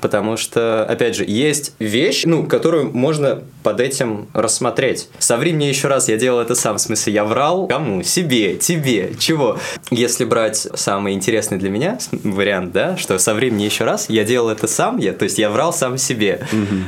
[0.00, 5.10] потому что, опять же, есть вещь, ну, которую можно под этим рассмотреть.
[5.18, 6.76] Соври мне еще раз, я делал это сам.
[6.76, 8.02] В смысле, я врал кому?
[8.02, 9.58] Себе, тебе, чего?
[9.90, 14.48] Если брать самый интересный для меня вариант, да, что соври мне еще раз, я делал
[14.48, 16.40] это сам, я, то есть я врал сам себе.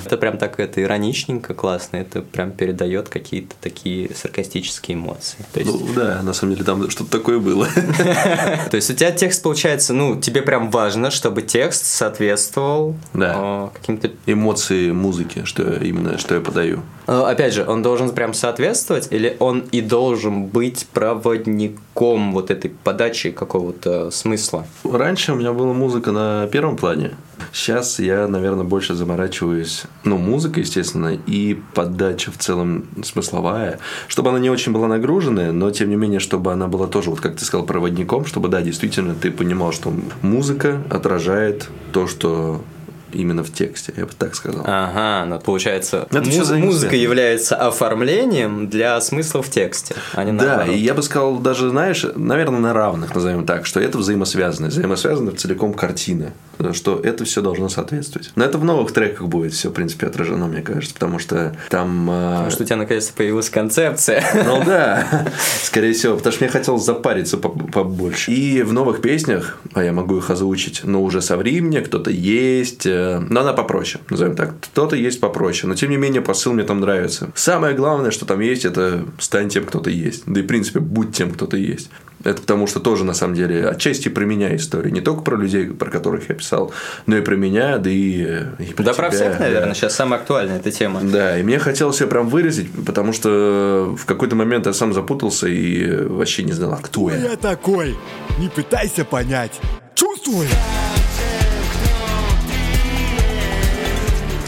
[0.07, 5.37] Это прям так это ироничненько, классно, это прям передает какие-то такие саркастические эмоции.
[5.53, 7.67] То есть, Ну да, на самом деле там что-то такое было.
[8.71, 14.11] то есть у тебя текст получается, ну, тебе прям важно, чтобы текст соответствовал э, каким-то
[14.25, 16.70] Эмоции музыки, что именно, что я подаю.
[17.07, 22.71] Э, Опять же, он должен прям соответствовать, или он и должен быть проводником вот этой
[22.71, 24.67] подачи какого-то смысла?
[24.85, 27.13] Раньше у меня была музыка на первом плане.
[27.53, 33.79] Сейчас я, наверное, больше заморачиваюсь, ну, музыка, естественно, и подача в целом смысловая,
[34.09, 37.21] чтобы она не очень была нагруженная, но, тем не менее, чтобы она была тоже, вот
[37.21, 42.63] как ты сказал, проводником, чтобы, да, действительно, ты понимал, что музыка отражает то, что
[43.13, 44.63] именно в тексте, я бы так сказал.
[44.67, 50.45] Ага, ну получается, Это муз- музыка является оформлением для смысла в тексте, а не Да,
[50.47, 50.75] наоборот.
[50.75, 54.69] и я бы сказал, даже, знаешь, наверное, на равных, назовем так, что это взаимосвязано.
[54.69, 56.33] Взаимосвязано целиком картина.
[56.73, 58.33] Что это все должно соответствовать.
[58.37, 62.09] Но это в новых треках будет все, в принципе, отражено, мне кажется, потому что там.
[62.11, 64.25] а, Потому что у тебя наконец-то появилась концепция.
[64.45, 65.07] Ну да,
[65.63, 68.31] скорее всего, потому что мне хотелось запариться по- побольше.
[68.31, 72.87] И в новых песнях, а я могу их озвучить, но уже со времени кто-то есть,
[72.87, 74.55] э, но она попроще, назовем так.
[74.61, 77.31] Кто-то есть попроще, но тем не менее посыл мне там нравится.
[77.35, 80.23] Самое главное, что там есть, это стань тем, кто ты есть.
[80.27, 81.91] Да и в принципе, будь тем, кто ты есть.
[82.25, 84.91] Это потому что тоже, на самом деле, отчасти про меня история.
[84.91, 86.73] Не только про людей, про которых я писал,
[87.07, 89.45] но и про меня, да и, и про Да, про тебя, всех, да.
[89.45, 91.01] наверное, сейчас самая актуальная эта тема.
[91.03, 95.49] Да, и мне хотелось ее прям выразить, потому что в какой-то момент я сам запутался
[95.49, 97.17] и вообще не знал, кто я.
[97.17, 97.97] Я такой.
[98.39, 99.59] Не пытайся понять.
[99.95, 100.47] Чувствуй.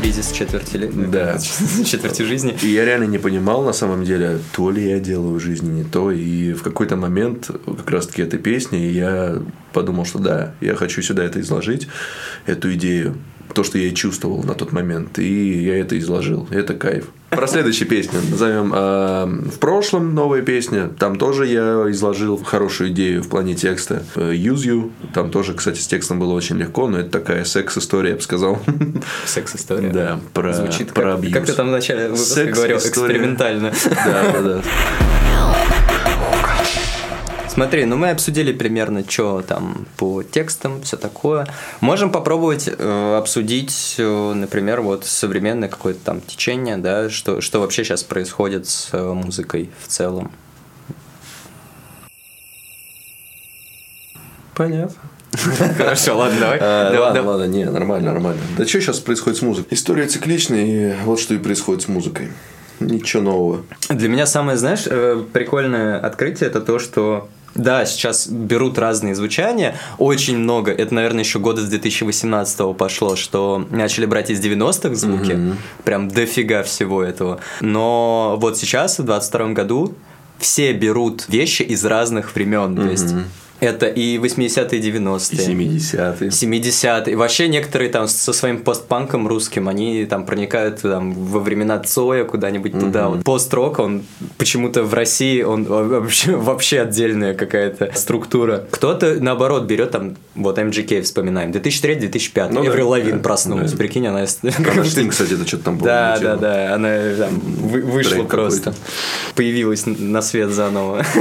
[0.03, 1.39] Кризис четверти, лет- Да.
[1.85, 2.57] четверти жизни.
[2.63, 5.85] И я реально не понимал, на самом деле, то ли я делаю в жизни не
[5.85, 6.11] то.
[6.11, 9.41] И в какой-то момент, как раз-таки этой песни, я
[9.73, 11.87] подумал, что да, я хочу сюда это изложить,
[12.47, 13.17] эту идею.
[13.55, 15.19] То, что я и чувствовал на тот момент.
[15.21, 16.49] И я это изложил.
[16.51, 17.07] И это кайф.
[17.33, 20.91] Про следующую песню назовем а, «В прошлом» новая песня.
[20.99, 24.03] Там тоже я изложил хорошую идею в плане текста.
[24.17, 24.91] Э, «Use You».
[25.15, 28.61] Там тоже, кстати, с текстом было очень легко, но это такая секс-история, я бы сказал.
[29.25, 29.89] Секс-история.
[29.89, 31.33] Да, про, Звучит про как, абьюз.
[31.33, 33.73] как ты там в начале выпуска говорил, экспериментально.
[34.05, 34.63] Да, да, да.
[37.53, 41.47] Смотри, ну мы обсудили примерно, что там по текстам, все такое.
[41.83, 47.85] Можем попробовать э, обсудить, э, например, вот современное какое-то там течение, да, что, что вообще
[47.85, 50.33] сейчас происходит с э, музыкой в целом.
[54.55, 54.97] Понятно.
[55.77, 56.59] Хорошо, ладно, давай.
[56.59, 58.41] А, Давай, ладно, ладно, не, нормально, нормально.
[58.57, 59.77] Да что сейчас происходит с музыкой?
[59.77, 62.31] История цикличная, и вот что и происходит с музыкой.
[62.81, 63.65] Ничего нового.
[63.91, 69.77] Для меня самое, знаешь, э, прикольное открытие это то, что да, сейчас берут разные звучания,
[69.99, 75.57] очень много, это, наверное, еще года с 2018 пошло, что начали брать из 90-х звуки,
[75.85, 77.41] прям дофига всего этого.
[77.61, 79.95] Но вот сейчас, в 22 году,
[80.39, 83.15] все берут вещи из разных времен, то есть
[83.63, 85.71] это и 80-е, и 90-е.
[85.71, 86.31] 70-е.
[86.31, 87.17] 70-е.
[87.17, 92.73] Вообще некоторые там со своим постпанком русским, они там проникают там во времена Цоя куда-нибудь
[92.73, 93.09] туда.
[93.09, 94.03] Вот пост-рок, он
[94.37, 98.67] почему-то в России, он вообще, вообще отдельная какая-то структура.
[98.69, 102.49] Кто-то, наоборот, берет там, вот MGK вспоминаем, 2003-2005.
[102.51, 103.79] Ну да, Эврил Лавин да, проснулась, да.
[103.79, 104.27] прикинь, она...
[104.65, 105.87] Кронштейн, кстати, это что-то там было.
[105.87, 108.75] Да, да, да, она там вы- вышла просто.
[109.37, 111.05] Появилась на свет заново.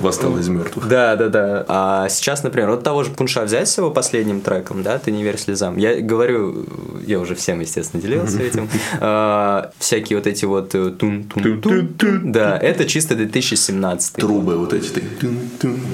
[0.00, 0.88] Восстал из мертвых.
[0.88, 1.64] Да, да, да.
[1.68, 5.22] А сейчас, например, вот того же Пунша взять с его последним треком, да, ты не
[5.22, 5.76] верь слезам.
[5.76, 6.64] Я говорю,
[7.06, 8.68] я уже всем, естественно, делился этим.
[9.00, 12.32] А, Всякие вот эти вот э, тун-тун-тун.
[12.32, 14.14] Да, это чисто 2017.
[14.16, 15.02] Трубы вот эти.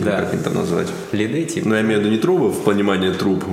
[0.04, 0.20] Да.
[0.22, 0.88] Как их там назвать?
[1.12, 1.68] Лиды, типа.
[1.68, 3.44] Ну, я имею в виду не трубы в понимании труб,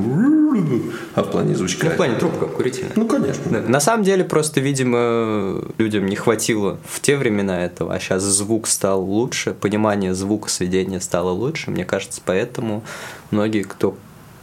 [1.16, 1.86] а в плане звучка.
[1.88, 2.94] Ну, в плане трубка курительная.
[2.96, 3.44] Ну, конечно.
[3.50, 8.24] Да, На самом деле, просто, видимо, людям не хватило в те времена этого, а сейчас
[8.24, 11.72] звук стал лучше, понимание звука сведения стало лучше.
[11.72, 12.84] Мне кажется, поэтому
[13.32, 13.96] многие, кто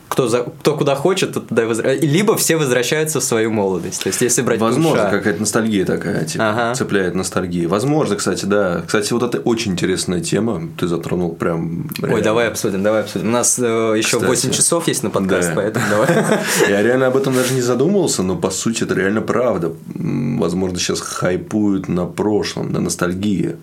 [0.09, 4.03] кто, за, кто куда хочет, тот туда и возра- Либо все возвращаются в свою молодость.
[4.03, 6.75] То есть, если брать Возможно, Пунша- какая-то ностальгия такая, типа, Ага.
[6.75, 7.67] цепляет ностальгия.
[7.67, 8.83] Возможно, кстати, да.
[8.85, 10.69] Кстати, вот это очень интересная тема.
[10.77, 11.89] Ты затронул прям...
[12.03, 12.23] Ой, реально.
[12.25, 13.29] давай обсудим, давай обсудим.
[13.29, 13.63] У нас э,
[13.97, 14.25] еще Кстати.
[14.27, 15.55] 8 часов есть на подкаст, Да.
[15.55, 16.09] поэтому давай.
[16.69, 19.73] Я реально об этом даже не задумывался, но по сути это реально правда.
[19.95, 23.57] Возможно, сейчас хайпуют на прошлом, на ностальгии.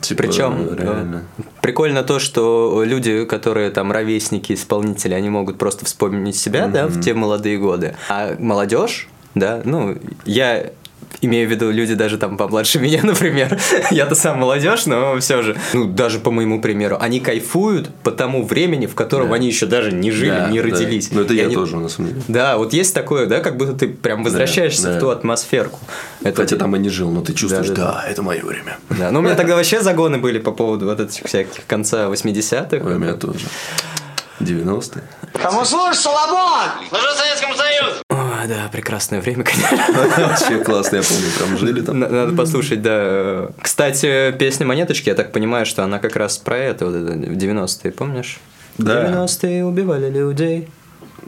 [0.00, 1.24] Типа, Причем реально.
[1.60, 7.00] прикольно то, что люди, которые там ровесники, исполнители, они могут просто вспомнить себя, да, в
[7.00, 7.94] те молодые годы.
[8.08, 10.70] А молодежь, да, ну, я
[11.20, 13.58] имею в виду люди даже там помладше меня, например.
[13.90, 18.44] Я-то сам молодежь, но все же, ну, даже по моему примеру, они кайфуют по тому
[18.44, 19.34] времени, в котором Да.
[19.36, 20.64] они еще даже не жили, Да, не да.
[20.68, 21.10] родились.
[21.12, 22.22] Ну, это И я они- тоже, на самом деле.
[22.28, 24.96] Да, вот есть такое, да, как будто ты прям возвращаешься да.
[24.96, 25.78] в ту атмосферку.
[26.22, 28.78] Это Хотя там и не жил, но ты чувствуешь, Да, да, да, это мое время.
[28.90, 32.84] Да, ну у меня тогда вообще загоны были по поводу вот этих всяких конца 80-х.
[32.86, 33.40] Ой, У меня тоже.
[34.40, 35.02] 90-е.
[35.42, 36.70] Кому служишь, Соломон?
[36.88, 38.02] Служу Советскому Союзу.
[38.10, 39.78] Ой, да, прекрасное время, конечно.
[40.28, 41.98] Вообще классно, я помню, прям жили там.
[41.98, 43.48] Надо послушать, да.
[43.60, 47.36] Кстати, песня «Монеточки», я так понимаю, что она как раз про это, вот это, в
[47.36, 48.40] 90-е, помнишь?
[48.78, 49.06] Да.
[49.06, 50.68] 90-е убивали людей,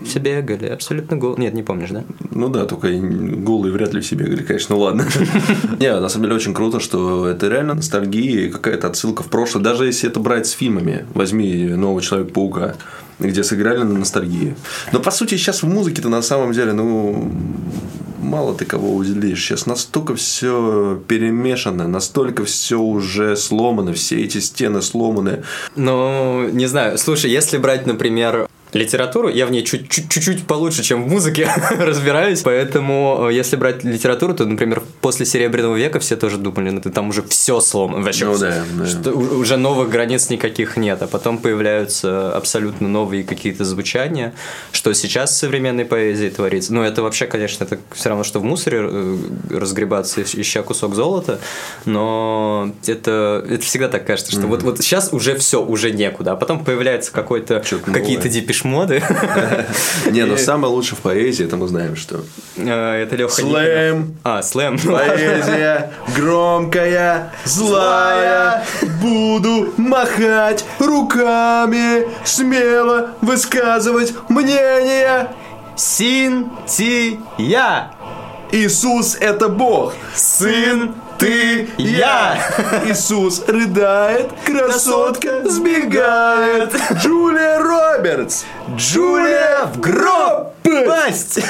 [0.04, 1.37] все бегали, абсолютно гол.
[1.37, 2.04] Нет, не помнишь, да?
[2.30, 5.07] Ну да, только голые вряд ли все бегали, конечно, ну ладно.
[5.80, 9.62] Не, на самом деле очень круто, что это реально ностальгия и какая-то отсылка в прошлое.
[9.62, 12.74] Даже если это брать с фильмами, возьми «Нового Человека-паука»,
[13.18, 14.57] где сыграли на ностальгии.
[14.92, 17.30] Но по сути сейчас в музыке-то на самом деле, ну,
[18.24, 19.42] мало ты кого уделишь.
[19.44, 25.44] Сейчас настолько все перемешано, настолько все уже сломано, все эти стены сломаны.
[25.76, 26.98] Ну, не знаю.
[26.98, 31.48] Слушай, если брать, например, литературу, я в ней чуть- чуть- чуть-чуть получше, чем в музыке
[31.78, 36.80] разбираюсь, поэтому э, если брать литературу, то, например, после Серебряного века все тоже думали, ну,
[36.80, 38.87] ты там уже все сломано, вообще Ну да, да.
[38.87, 44.34] Что уже новых границ никаких нет, а потом появляются абсолютно новые какие-то звучания,
[44.72, 46.74] что сейчас в современной поэзии творится.
[46.74, 49.16] Ну, это вообще, конечно, это все равно, что в мусоре э,
[49.50, 51.38] разгребаться, ищ- ища кусок золота,
[51.94, 56.37] но это, это всегда так кажется, что вот, вот сейчас уже все, уже некуда, а
[56.37, 58.30] потом появляется какой-то, какие-то новое.
[58.64, 59.03] Депешмоды.
[60.11, 62.22] Не, но самое лучшее в поэзии, это мы знаем, что.
[62.57, 64.16] Э, Это Леха Слэм.
[64.24, 64.79] А, слэм.
[64.85, 68.64] Поэзия громкая, злая,
[69.00, 75.29] буду махать руками, смело высказывать мнение.
[75.77, 77.90] Син, ти, я.
[78.53, 82.38] Иисус– это Бог, Сын, ты, я.
[82.87, 86.72] Иисус рыдает, красотка сбегает.
[87.03, 88.44] Джулия Робертс.
[88.76, 90.54] Джулия в гроб
[90.87, 91.40] пасть.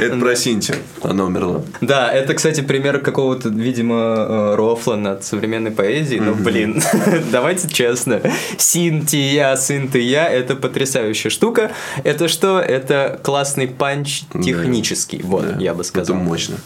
[0.00, 0.78] Это про Синтию.
[1.02, 1.62] Она умерла.
[1.80, 6.82] Да, это, кстати, пример какого-то, видимо, э, рофла над современной поэзией, но, блин,
[7.32, 8.20] давайте честно.
[8.56, 11.72] Син, ти, я, сын, ты, я– это потрясающая штука.
[12.04, 12.60] Это что?
[12.60, 16.16] Это классный панч технический, вот, я бы сказал.
[16.16, 16.56] Это мощно.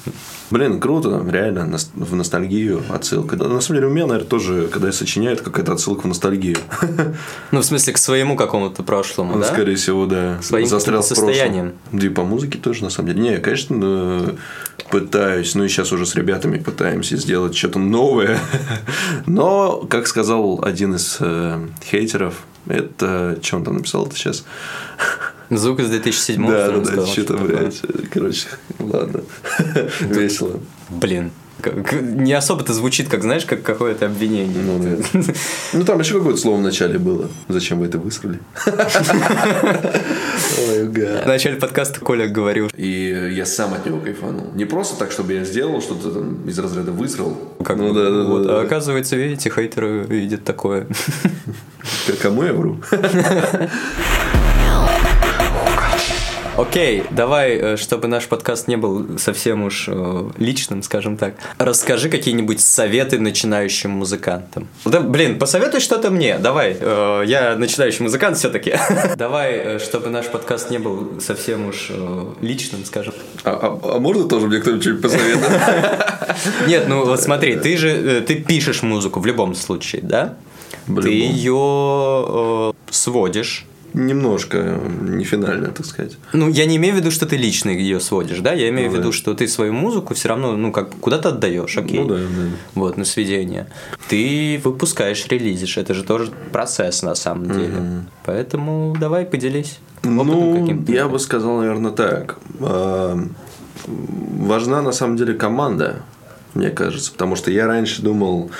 [0.50, 3.36] Блин, круто, реально, в ностальгию отсылка.
[3.36, 6.56] На самом деле, у меня, наверное, тоже, когда я сочиняю, это какая-то отсылка в ностальгию.
[7.50, 9.46] Ну, в смысле, к своему какому-то прошлому, Ну, да?
[9.46, 10.40] Скорее всего, да.
[10.42, 11.34] Своим Застрял в каким-то прошлом.
[11.34, 11.72] состоянием.
[11.92, 13.20] Да и по музыке тоже, на самом деле.
[13.20, 14.30] Не, конечно, э,
[14.90, 18.38] пытаюсь, ну и сейчас уже с ребятами пытаемся сделать что-то новое.
[19.26, 22.34] Но, как сказал один из э, хейтеров,
[22.66, 23.38] это...
[23.42, 24.44] Что он там написал это сейчас?
[25.51, 27.80] Звук из 2007 Да, да, да, что-то, блядь.
[28.12, 29.22] Короче, ладно.
[30.01, 30.61] Весело.
[30.90, 31.30] Блин.
[32.00, 34.62] Не особо-то звучит, как, знаешь, как какое-то обвинение.
[34.62, 35.22] Ну, да.
[35.72, 37.28] Ну, там еще какое-то слово в начале было.
[37.48, 38.38] Зачем вы это высрали?
[40.68, 44.52] В начале подкаста Коля говорил, И я сам от него кайфанул.
[44.54, 47.36] Не просто так, чтобы я сделал что-то там из разряда высрал.
[47.64, 48.46] как ну да, да, вот.
[48.46, 50.86] да, А оказывается, видите, хейтеры видят такое.
[52.22, 52.80] Кому я вру?
[56.59, 62.11] Окей, давай, э, чтобы наш подкаст не был совсем уж э, личным, скажем так, расскажи
[62.11, 64.66] какие-нибудь советы начинающим музыкантам.
[64.84, 66.76] Да, блин, посоветуй что-то мне, давай.
[66.80, 68.74] э, Я начинающий музыкант все-таки.
[69.16, 71.92] Давай, чтобы наш подкаст не был совсем уж
[72.40, 73.14] личным, скажем.
[73.44, 73.50] А,
[73.82, 75.09] а- а можно тоже мне кто-нибудь что-нибудь?
[76.66, 80.34] Нет, ну вот смотри, ты же ты пишешь музыку в любом случае, да?
[81.02, 83.64] Ты ее сводишь.
[83.95, 86.16] Немножко, не финально, так сказать.
[86.32, 88.53] Ну, я не имею в виду, что ты лично ее сводишь, да?
[88.53, 89.16] Я имею Ну в виду, да.
[89.16, 91.99] что ты свою музыку все равно, ну, как куда-то отдаешь, окей.
[92.01, 92.22] Ну да, да.
[92.74, 93.66] Вот, на сведение.
[94.09, 95.78] Ты выпускаешь, релизишь.
[95.78, 98.05] Это же тоже процесс на самом деле.
[98.24, 99.78] Поэтому давай поделись.
[100.05, 100.93] Ну, каким-то.
[100.93, 102.39] я бы сказал, наверное, так.
[102.61, 103.18] А,
[103.86, 106.03] Важна на самом деле команда,
[106.55, 108.51] мне кажется, потому что я раньше думал,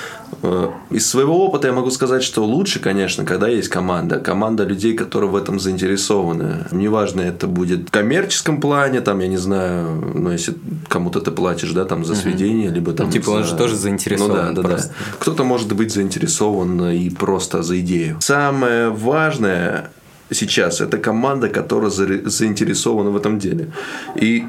[0.43, 4.93] э, из своего опыта я могу сказать, что лучше, конечно, когда есть команда, команда людей,
[4.95, 6.65] которые в этом заинтересованы.
[6.71, 10.53] Неважно, это будет в коммерческом плане, там, я не знаю, ну, если
[10.87, 13.07] кому-то ты платишь, да, там, за сведение, либо там...
[13.07, 14.89] Ну, типа, он за- же тоже заинтересован Ну, да, да, просто.
[14.89, 14.95] да.
[15.19, 18.17] Кто-то может быть заинтересован и просто за идею.
[18.21, 19.89] Самое важное
[20.31, 23.71] сейчас это команда, которая заинтересована в этом деле.
[24.15, 24.45] И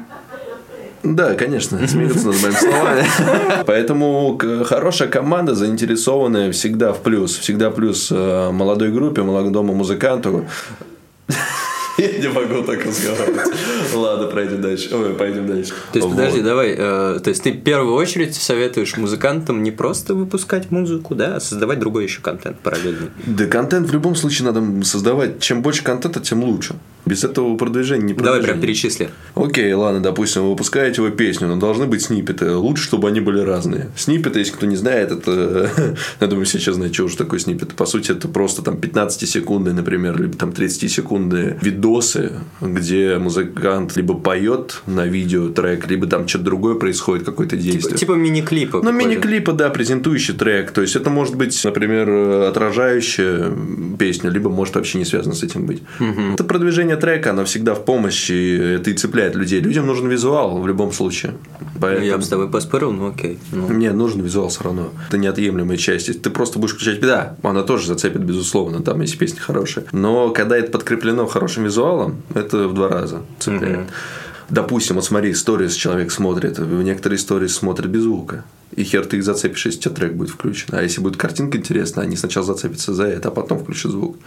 [1.03, 3.05] да, конечно, смеются над моими словами.
[3.65, 7.37] Поэтому хорошая команда, заинтересованная всегда в плюс.
[7.37, 10.45] Всегда плюс э, молодой группе, молодому музыканту.
[11.97, 13.47] Я не могу так разговаривать.
[13.93, 14.89] Ладно, пройдем дальше.
[14.95, 15.71] Ой, пойдем дальше.
[15.91, 16.15] То есть, Вот.
[16.15, 16.75] подожди, давай.
[16.77, 21.39] э, то есть, ты в первую очередь советуешь музыкантам не просто выпускать музыку, да, а
[21.39, 23.09] создавать другой еще контент параллельный.
[23.25, 25.39] Да, контент в любом случае надо создавать.
[25.39, 26.75] Чем больше контента, тем лучше.
[27.05, 28.47] Без этого продвижения не Давай продвижение.
[28.53, 29.09] прям перечисли.
[29.33, 32.51] Окей, ладно, допустим, вы выпускаете вы песню, но должны быть сниппеты.
[32.55, 33.89] Лучше, чтобы они были разные.
[33.97, 35.69] Сниппеты, если кто не знает, это...
[36.21, 37.73] Я думаю, все сейчас знают, что уже такое сниппеты.
[37.75, 44.81] По сути, это просто там 15-секундные, например, либо там 30-секундные видосы, где музыкант либо поет
[44.85, 47.97] на видео трек, либо там что-то другое происходит, какое-то действие.
[47.97, 48.77] Типа мини-клипы.
[48.77, 48.97] Ну, какой-то.
[48.97, 50.71] мини-клипы, да, презентующий трек.
[50.71, 52.09] То есть, это может быть, например,
[52.49, 53.51] отражающая
[53.97, 55.81] песня, либо может вообще не связано с этим быть.
[56.33, 59.59] Это продвижение трека, оно всегда в помощи, это и цепляет людей.
[59.59, 61.33] Людям нужен визуал в любом случае.
[61.59, 62.05] Ну, Поэтому...
[62.05, 63.39] Я бы с тобой поспорил, ну окей.
[63.51, 63.67] Ну.
[63.67, 64.91] Мне нужен визуал все равно.
[65.07, 66.07] Это неотъемлемая часть.
[66.07, 69.85] Если ты просто будешь включать, да, она тоже зацепит, безусловно, там, если песня хорошая.
[69.91, 71.70] Но когда это подкреплено хорошим визуалом,
[72.33, 73.89] это в два раза цепляет.
[74.49, 78.43] Допустим, вот смотри, сторис человек смотрит, некоторые истории смотрит без звука.
[78.75, 80.67] И хер ты их зацепишь, если у тебя трек будет включен.
[80.71, 84.17] А если будет картинка интересная, они сначала зацепятся за это, а потом включат звук.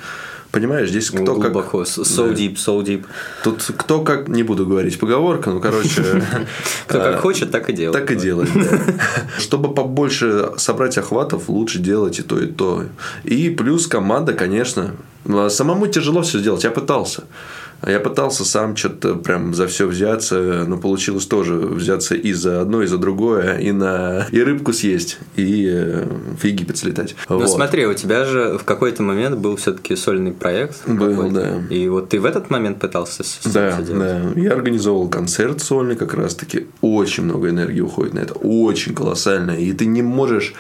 [0.55, 1.53] Понимаешь, здесь кто как...
[1.53, 1.83] Глубоко.
[1.83, 2.33] So Да.
[2.33, 3.05] deep, so deep.
[3.43, 4.29] Тут кто как...
[4.29, 6.23] Не буду говорить поговорка, ну, короче...
[6.87, 7.99] Кто а, как хочет, так и делает.
[7.99, 8.49] Так и делать.
[8.55, 8.79] да.
[9.41, 12.85] Чтобы побольше собрать охватов, лучше делать и то, и то.
[13.25, 14.95] И плюс команда, конечно.
[15.25, 16.63] Ну, а Самому тяжело все сделать.
[16.63, 17.25] Я пытался.
[17.87, 22.83] Я пытался сам что-то прям за все взяться, но получилось тоже взяться и за одно,
[22.83, 26.07] и за другое, и на и рыбку съесть, и э,
[26.39, 27.15] в Египет слетать.
[27.29, 27.51] Ну Вот.
[27.51, 30.89] смотри, у тебя же в какой-то момент был все-таки сольный проект.
[30.89, 31.63] Был, да.
[31.71, 33.23] И вот ты в этот момент пытался
[33.53, 34.21] Да, да.
[34.37, 36.67] Я организовал концерт сольный как раз-таки.
[36.81, 38.35] Очень много энергии уходит на это.
[38.35, 39.53] Очень колоссально.
[39.53, 40.55] И ты не можешь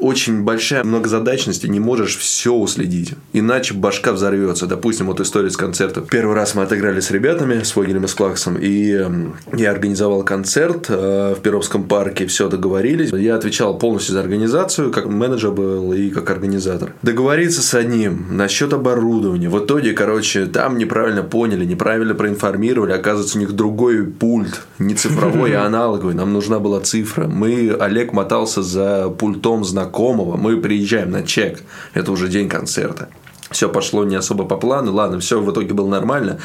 [0.00, 3.14] очень большая многозадачность, и не можешь все уследить.
[3.32, 4.66] Иначе башка взорвется.
[4.66, 6.06] Допустим, вот история с концертом.
[6.06, 9.06] Первый раз мы отыграли с ребятами, с Фогелем и с Клаксом, и
[9.52, 13.12] я организовал концерт э, в Перовском парке, все договорились.
[13.12, 16.94] Я отвечал полностью за организацию, как менеджер был и как организатор.
[17.02, 19.48] Договориться с одним насчет оборудования.
[19.48, 22.92] В итоге, короче, там неправильно поняли, неправильно проинформировали.
[22.92, 26.14] Оказывается, у них другой пульт, не цифровой, а аналоговый.
[26.14, 27.26] Нам нужна была цифра.
[27.26, 30.36] Мы, Олег мотался за пультом знакомого.
[30.36, 31.62] Мы приезжаем на чек.
[31.92, 33.08] Это уже день концерта.
[33.50, 34.92] Все пошло не особо по плану.
[34.92, 36.38] Ладно, все в итоге было нормально.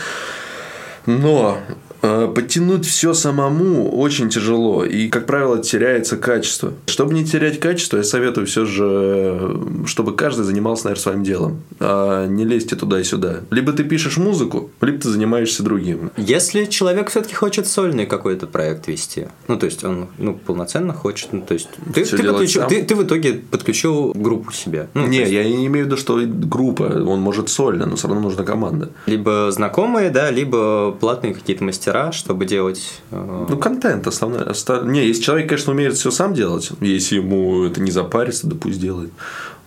[1.06, 1.58] Но
[2.02, 4.84] подтянуть все самому очень тяжело.
[4.84, 6.74] И, как правило, теряется качество.
[6.88, 11.62] Чтобы не терять качество, я советую все же, э, чтобы каждый занимался, наверное, своим делом.
[11.80, 13.42] А не лезьте туда и сюда.
[13.52, 16.12] Либо ты пишешь музыку, либо ты занимаешься другим.
[16.18, 21.34] Если человек все-таки хочет сольный какой-то проект вести, ну, то есть он ну, полноценно хочет,
[21.34, 24.88] ну, то есть ты, ты, подключил- ты- ты в итоге подключил группу себе.
[24.94, 28.08] Ну, не, есть я не имею в виду, что группа, он может сольно, но все
[28.08, 28.90] равно нужна команда.
[29.06, 33.00] Либо знакомые, да, либо платные какие-то мастера, чтобы делать...
[33.12, 34.46] э, Ну, контент основной.
[34.86, 38.80] Не, если человек, конечно, умеет все сам делать, если ему это не запарится, да пусть
[38.80, 39.12] делает.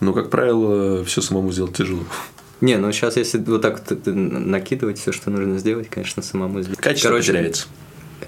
[0.01, 2.03] Но, как правило, все самому сделать тяжело.
[2.61, 6.79] Не, ну сейчас если вот так вот накидывать все, что нужно сделать, конечно, самому сделать.
[6.79, 7.67] Качество Короче, потеряется.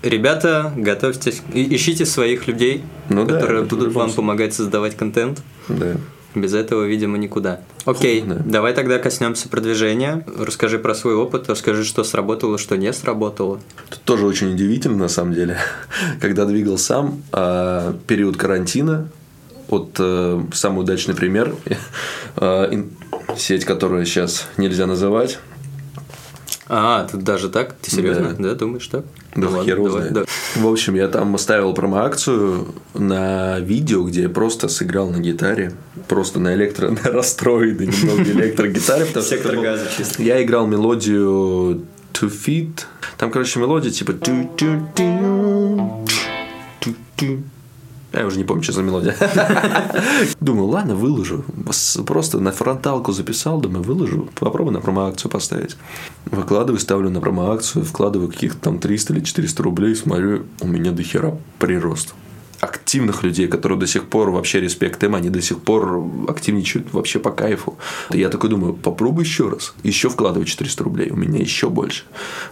[0.03, 5.41] Ребята, готовьтесь, ищите своих людей, Ну да, которые в будут вам помогать создавать контент.
[5.69, 5.97] Да.
[6.37, 7.61] Без этого, видимо, никуда.
[7.87, 8.37] Окей, Да.
[8.45, 10.23] давай тогда коснемся продвижения.
[10.39, 13.59] Расскажи про свой опыт, расскажи, что сработало, что не сработало.
[13.89, 15.57] Тут тоже очень удивительно, на самом деле.
[16.21, 19.09] Когда двигал сам, а, период карантина,
[19.69, 21.55] вот э, самый удачный пример,
[22.37, 22.85] э,
[23.39, 25.39] сеть, которую сейчас нельзя называть,
[26.69, 27.75] А, тут даже так?
[27.75, 28.35] Ты серьезно?
[28.35, 28.51] Да.
[28.51, 29.05] Да, думаешь так?
[29.37, 30.25] Да Ну хер давай, да.
[30.57, 35.73] В общем, я там ставил промо-акцию на видео, где я просто сыграл на гитаре.
[36.09, 36.91] Просто на электро...
[37.05, 39.07] на расстроенной немного электрогитаре.
[39.07, 40.23] потому что Сектор газа чисто.
[40.23, 42.81] Я играл мелодию Two Feet.
[43.17, 44.15] Там, короче, мелодия типа...
[48.13, 49.15] Я уже не помню, что за мелодия.
[50.41, 51.45] Думаю, ладно, выложу.
[52.07, 54.29] Просто на фронталку записал, думаю, выложу.
[54.39, 55.77] Попробую на промо-акцию поставить.
[56.25, 61.03] Выкладываю, ставлю на промо-акцию, вкладываю каких-то там 300 или 400 рублей, смотрю, у меня до
[61.03, 62.15] хера прирост.
[62.97, 67.19] Активных людей, которые до сих пор вообще респект им, они до сих пор активничают вообще
[67.19, 67.77] по кайфу.
[68.09, 69.75] Я такой думаю, попробуй еще раз.
[69.83, 72.05] Еще вкладываю 400 рублей, у меня еще больше.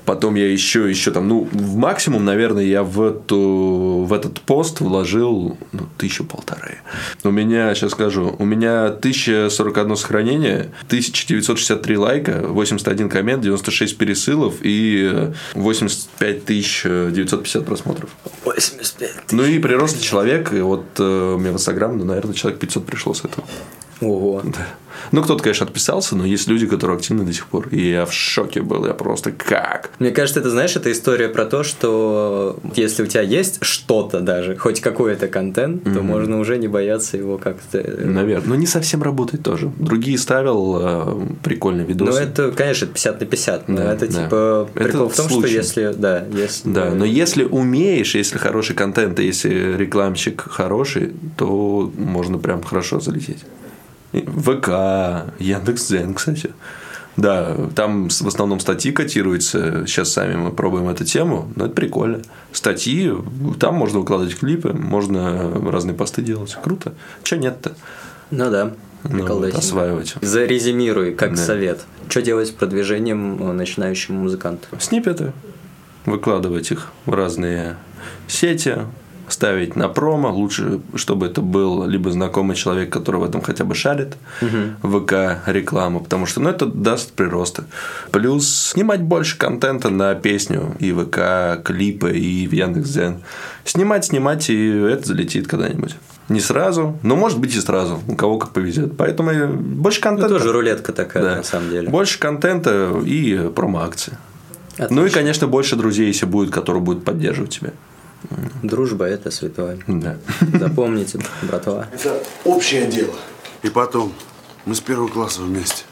[0.05, 4.81] Потом я еще, еще там, ну, в максимум, наверное, я в, эту, в этот пост
[4.81, 6.77] вложил ну, тысячу полторы.
[7.23, 15.09] У меня, сейчас скажу, у меня 1041 сохранение, 1963 лайка, 81 коммент, 96 пересылов и
[15.11, 16.45] э, 85
[17.15, 18.11] 950 просмотров.
[18.45, 20.03] 85 Ну и прирост
[20.35, 23.47] человек, и вот э, меня в Инстаграм, ну, наверное, человек 500 пришло с этого.
[24.05, 24.43] Ого.
[24.45, 24.67] Да.
[25.11, 27.67] Ну, кто-то, конечно, отписался, но есть люди, которые активны до сих пор.
[27.73, 28.87] И я в шоке был.
[28.87, 29.91] Я просто как?
[29.99, 34.57] Мне кажется, это, знаешь, это история про то, что если у тебя есть что-то даже,
[34.57, 37.79] хоть какой-то контент, то можно уже не бояться его как-то...
[37.79, 38.49] э, Наверное.
[38.51, 39.73] Но не совсем работает тоже.
[39.79, 42.23] Другие ставил э, прикольные Ну, видосы.
[42.23, 43.69] это, конечно, 50 на 50.
[43.69, 44.13] Но Да, это да.
[44.25, 45.49] типа Это прикол в том, случай.
[45.49, 45.93] что если.
[45.99, 46.71] Да, если.
[46.71, 53.39] Да, но если умеешь, если хороший контент, если рекламщик хороший, то можно прям хорошо залететь.
[54.23, 54.69] ВК,
[55.39, 56.53] Яндекс.Дзен, кстати.
[57.17, 59.87] Да, там в основном статьи котируются.
[59.87, 62.23] Сейчас сами мы пробуем эту тему, но это прикольно.
[62.53, 63.13] Статьи,
[63.61, 66.57] там можно выкладывать клипы, можно разные посты делать.
[66.63, 66.95] Круто.
[67.23, 67.77] Че нет-то?
[68.31, 68.73] Ну да.
[69.05, 70.15] Ну, вот, осваивать.
[70.23, 71.37] Зарезюмируй, как Да.
[71.37, 71.85] совет.
[72.09, 74.67] Что делать с продвижением э, начинающему музыканту?
[74.81, 75.33] Снипеты.
[76.07, 77.77] Выкладывать их в разные
[78.27, 78.79] сети.
[79.29, 80.31] Ставить на промо.
[80.31, 84.17] Лучше, чтобы это был либо знакомый человек, который в этом хотя бы шарит,
[84.83, 85.13] ВК
[85.47, 87.65] реклама, потому что ну, это даст прироста.
[88.11, 93.23] Плюс снимать больше контента на песню и ВК, клипы, и в Яндекс.Дзен.
[93.65, 95.97] Снимать, снимать, и это залетит когда-нибудь.
[96.29, 98.97] Не сразу, но может быть и сразу, у кого как повезет.
[98.97, 100.29] Поэтому больше Ну, контента.
[100.39, 101.37] тоже рулетка такая, Да.
[101.37, 101.89] на самом деле.
[101.91, 104.17] Больше контента и промо-акции.
[104.91, 107.73] Ну и, конечно, больше друзей, если будет, которые будут поддерживать тебя.
[108.63, 109.79] Дружба– это святое.
[109.87, 110.17] Да.
[110.59, 111.89] Запомните, братва.
[111.93, 113.15] Это общее дело.
[113.63, 114.13] И потом,
[114.65, 115.85] мы с первого класса вместе.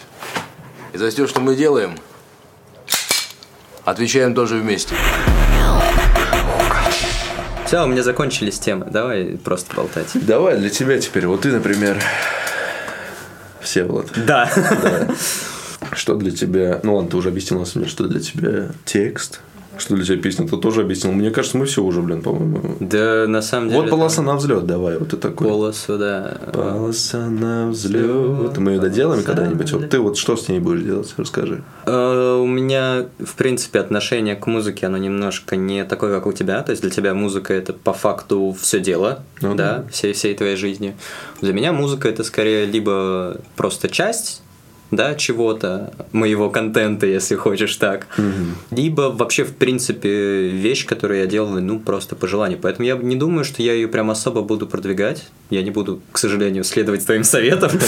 [0.92, 1.98] И за все, что мы делаем,
[3.84, 4.94] отвечаем тоже вместе.
[7.66, 8.86] Все, у меня закончились темы.
[8.90, 10.08] Давай просто болтать.
[10.14, 11.26] Давай для тебя теперь.
[11.26, 12.02] Вот ты, например,
[13.62, 14.10] Всеволод.
[14.26, 14.50] Да.
[15.92, 16.80] Что для тебя...
[16.82, 19.40] Ну ладно, ты уже объяснил, что для тебя текст,
[19.78, 21.12] что для тебя песня, ты тоже объяснил.
[21.12, 22.76] Мне кажется, мы все уже, блин, по-моему.
[22.80, 23.80] Да, на самом деле...
[23.82, 25.48] Вот полоса на взлет, давай, вот ты такой.
[25.48, 26.38] Полосу, да.
[26.52, 28.56] Полоса на взлет.
[28.58, 29.72] Мы ее доделаем когда-нибудь.
[29.72, 31.12] Вот ты вот что с ней будешь делать?
[31.16, 31.62] Расскажи.
[31.86, 36.62] Э, У меня, в принципе, отношение к музыке, оно немножко не такое, как у тебя.
[36.62, 39.88] То есть для тебя музыка это по факту все дело, Ну да, да.
[39.90, 40.96] всей, всей твоей жизни.
[41.40, 44.42] Для меня музыка это скорее либо просто часть
[44.92, 48.06] да, чего-то, моего контента, если хочешь так.
[48.70, 52.58] Либо вообще, в принципе, вещь, которую я делаю, ну, просто по желанию.
[52.60, 55.24] Поэтому я не думаю, что я ее прям особо буду продвигать.
[55.50, 57.70] Я не буду, к сожалению, следовать твоим советам.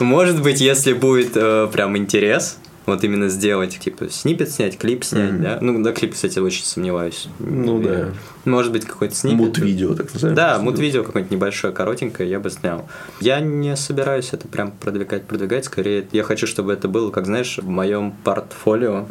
[0.00, 5.40] Может быть, если будет э, прям интерес, вот именно сделать, типа, снипет снять, клип снять,
[5.42, 5.58] да?
[5.60, 7.28] Ну, на клип, кстати, очень сомневаюсь.
[7.38, 8.08] Ну да.
[8.44, 9.38] Может быть, какой-то снипет.
[9.38, 10.36] Мут-видео, так называемое.
[10.36, 12.88] Да, мут-видео какое-нибудь небольшое, коротенькое, я бы снял.
[13.20, 17.58] Я не собираюсь это прям продвигать, продвигать, скорее я хочу, чтобы это было, как знаешь,
[17.58, 19.06] в моем портфолио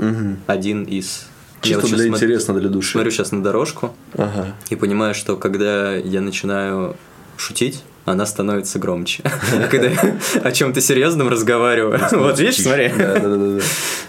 [0.48, 1.28] один из...
[1.64, 2.92] Я Чисто вот щас для интереса, для души.
[2.92, 4.54] Смотрю сейчас на дорожку Ага.
[4.70, 6.96] и понимаю, что когда я начинаю
[7.38, 9.24] шутить, она становится громче.
[9.72, 12.00] Когда я о чем-то серьезном разговариваю.
[12.12, 12.92] Вот видишь, смотри.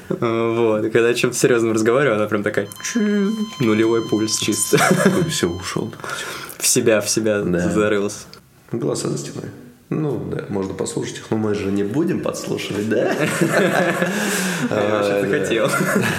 [0.08, 0.82] Вот.
[0.92, 2.68] Когда о чем-то серьезном разговариваю, она прям такая
[3.58, 4.78] нулевой пульс чисто.
[5.28, 5.92] Все, ушел.
[6.58, 8.18] В себя, в себя зарылся.
[8.70, 9.50] Голоса за стеной.
[9.88, 13.12] Ну, да, можно послушать их, но мы же не будем подслушивать, да?
[14.70, 15.70] Я что-то хотел.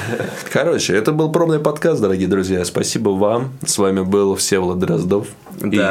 [0.53, 2.63] Короче, это был пробный подкаст, дорогие друзья.
[2.63, 3.51] Спасибо вам.
[3.65, 5.28] С вами был Всеволод Дроздов
[5.61, 5.82] и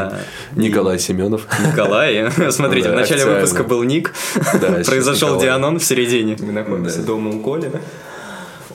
[0.55, 1.47] Николай Семенов.
[1.71, 2.31] Николай.
[2.51, 4.15] Смотрите, в начале выпуска был Ник.
[4.87, 5.39] Произошел.
[5.39, 6.39] Дианон в середине.
[6.41, 7.83] Мы находимся дома у Колина.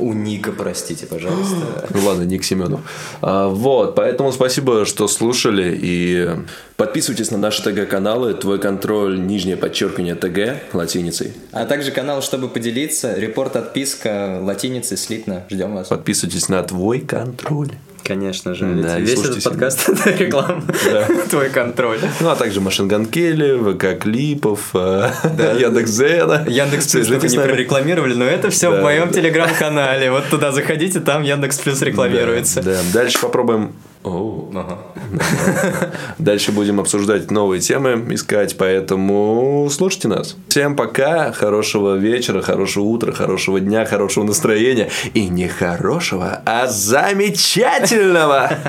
[0.02, 1.88] У Ника, простите, пожалуйста.
[1.92, 2.82] Ну ладно, Ник Семенов.
[3.22, 5.78] А, вот, поэтому спасибо, что слушали.
[5.80, 6.28] И
[6.76, 8.34] подписывайтесь на наши ТГ-каналы.
[8.34, 11.34] Твой контроль, нижнее подчеркивание ТГ латиницей.
[11.52, 13.14] А также канал, чтобы поделиться.
[13.14, 15.44] Репорт, отписка, латиницей, слитно.
[15.50, 15.88] Ждем вас.
[15.88, 17.70] Подписывайтесь на твой контроль.
[18.04, 18.66] Конечно же.
[18.82, 20.64] Да, ведь весь этот подкаст это реклама.
[21.30, 22.00] Твой контроль.
[22.20, 26.46] Ну, а также Машинган Келли, ВК Клипов, Яндекс.Зена.
[26.48, 29.14] Яндекс Плюс только не прорекламировали, но это все Да, в моем да.
[29.14, 30.12] телеграм-канале.
[30.12, 32.62] Вот туда заходите, там Яндекс Плюс рекламируется.
[32.62, 33.74] Да, дальше попробуем...
[34.04, 34.50] О,
[36.18, 40.36] Дальше будем обсуждать новые темы, искать, поэтому слушайте нас.
[40.48, 44.90] Всем пока, хорошего вечера, хорошего утра, хорошего дня, хорошего настроения.
[45.14, 48.52] И не хорошего, а замечательного!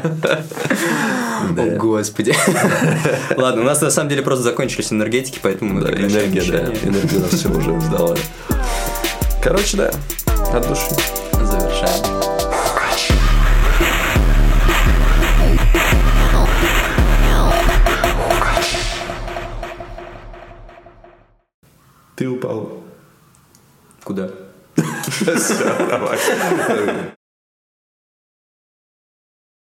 [1.57, 2.35] О, господи.
[3.37, 7.19] Ладно, у нас на самом деле просто закончились энергетики, поэтому мы Да, энергия, да, энергия
[7.19, 8.17] нас все уже сдала.
[9.43, 9.91] Короче, да,
[10.53, 11.22] от души.
[22.17, 22.83] Ты упал.
[24.05, 24.31] Куда?
[25.07, 26.19] Все, давай.